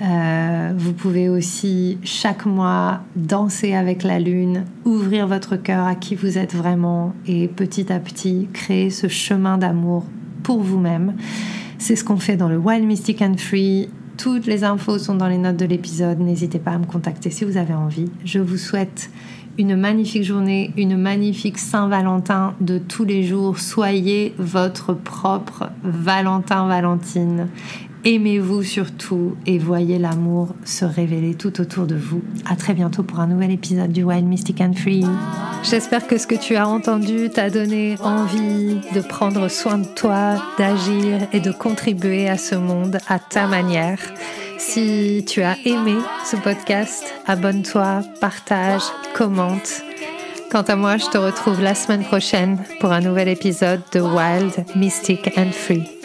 Euh, 0.03 0.73
vous 0.77 0.93
pouvez 0.93 1.29
aussi 1.29 1.99
chaque 2.03 2.45
mois 2.45 3.01
danser 3.17 3.75
avec 3.75 4.03
la 4.03 4.19
lune, 4.19 4.65
ouvrir 4.85 5.27
votre 5.27 5.57
cœur 5.57 5.87
à 5.87 5.95
qui 5.95 6.15
vous 6.15 6.37
êtes 6.37 6.55
vraiment 6.55 7.15
et 7.27 7.49
petit 7.49 7.91
à 7.91 7.99
petit 8.01 8.49
créer 8.53 8.91
ce 8.91 9.09
chemin 9.09 9.57
d'amour 9.57 10.05
pour 10.43 10.61
vous-même. 10.61 11.15
C'est 11.81 11.97
ce 11.97 12.05
qu'on 12.05 12.19
fait 12.19 12.37
dans 12.37 12.51
le 12.51 12.59
Wild 12.59 12.85
Mystic 12.85 13.23
and 13.23 13.39
Free. 13.39 13.89
Toutes 14.19 14.45
les 14.45 14.65
infos 14.65 14.99
sont 14.99 15.15
dans 15.15 15.29
les 15.29 15.39
notes 15.39 15.57
de 15.57 15.65
l'épisode. 15.65 16.21
N'hésitez 16.21 16.59
pas 16.59 16.73
à 16.73 16.79
me 16.79 16.85
contacter 16.85 17.31
si 17.31 17.47
vous 17.47 17.57
avez 17.57 17.73
envie. 17.73 18.11
Je 18.23 18.39
vous 18.39 18.59
souhaite 18.59 19.11
une 19.57 19.77
magnifique 19.77 20.23
journée, 20.23 20.75
une 20.77 20.99
magnifique 20.99 21.57
Saint-Valentin 21.57 22.55
de 22.61 22.77
tous 22.77 23.07
les 23.07 23.23
jours. 23.23 23.59
Soyez 23.59 24.35
votre 24.37 24.93
propre 24.93 25.71
Valentin-Valentine 25.83 27.49
Aimez-vous 28.03 28.63
surtout 28.63 29.37
et 29.45 29.59
voyez 29.59 29.99
l'amour 29.99 30.55
se 30.65 30.87
révéler 30.87 31.35
tout 31.35 31.61
autour 31.61 31.87
de 31.87 31.97
vous. 31.97 32.23
À 32.49 32.57
très 32.57 32.73
bientôt 32.73 33.03
pour 33.03 33.21
un 33.21 33.27
nouvel 33.27 33.51
épisode 33.51 33.93
du 33.93 34.05
Wild 34.05 34.27
Mystic 34.27 34.63
and 34.63 34.73
Free. 34.73 35.05
J'espère 35.63 36.07
que 36.07 36.17
ce 36.17 36.27
que 36.27 36.35
tu 36.35 36.57
as 36.57 36.67
entendu 36.67 37.29
t'a 37.29 37.51
donné 37.51 37.97
envie 38.03 38.81
de 38.95 39.01
prendre 39.03 39.49
soin 39.49 39.77
de 39.77 39.87
toi, 39.87 40.43
d'agir 40.57 41.29
et 41.35 41.41
de 41.41 41.53
contribuer 41.53 42.27
à 42.27 42.39
ce 42.39 42.55
monde 42.55 42.99
à 43.07 43.19
ta 43.19 43.47
manière. 43.47 43.99
Si 44.57 45.23
tu 45.29 45.43
as 45.43 45.59
aimé 45.67 45.97
ce 46.25 46.37
podcast, 46.37 47.05
abonne-toi, 47.27 48.01
partage, 48.19 48.83
commente. 49.15 49.83
Quant 50.51 50.63
à 50.63 50.75
moi, 50.75 50.97
je 50.97 51.07
te 51.07 51.19
retrouve 51.19 51.61
la 51.61 51.75
semaine 51.75 52.03
prochaine 52.03 52.65
pour 52.81 52.93
un 52.93 53.01
nouvel 53.01 53.29
épisode 53.29 53.83
de 53.93 54.01
Wild, 54.01 54.65
Mystic 54.75 55.31
and 55.37 55.53
Free. 55.53 56.00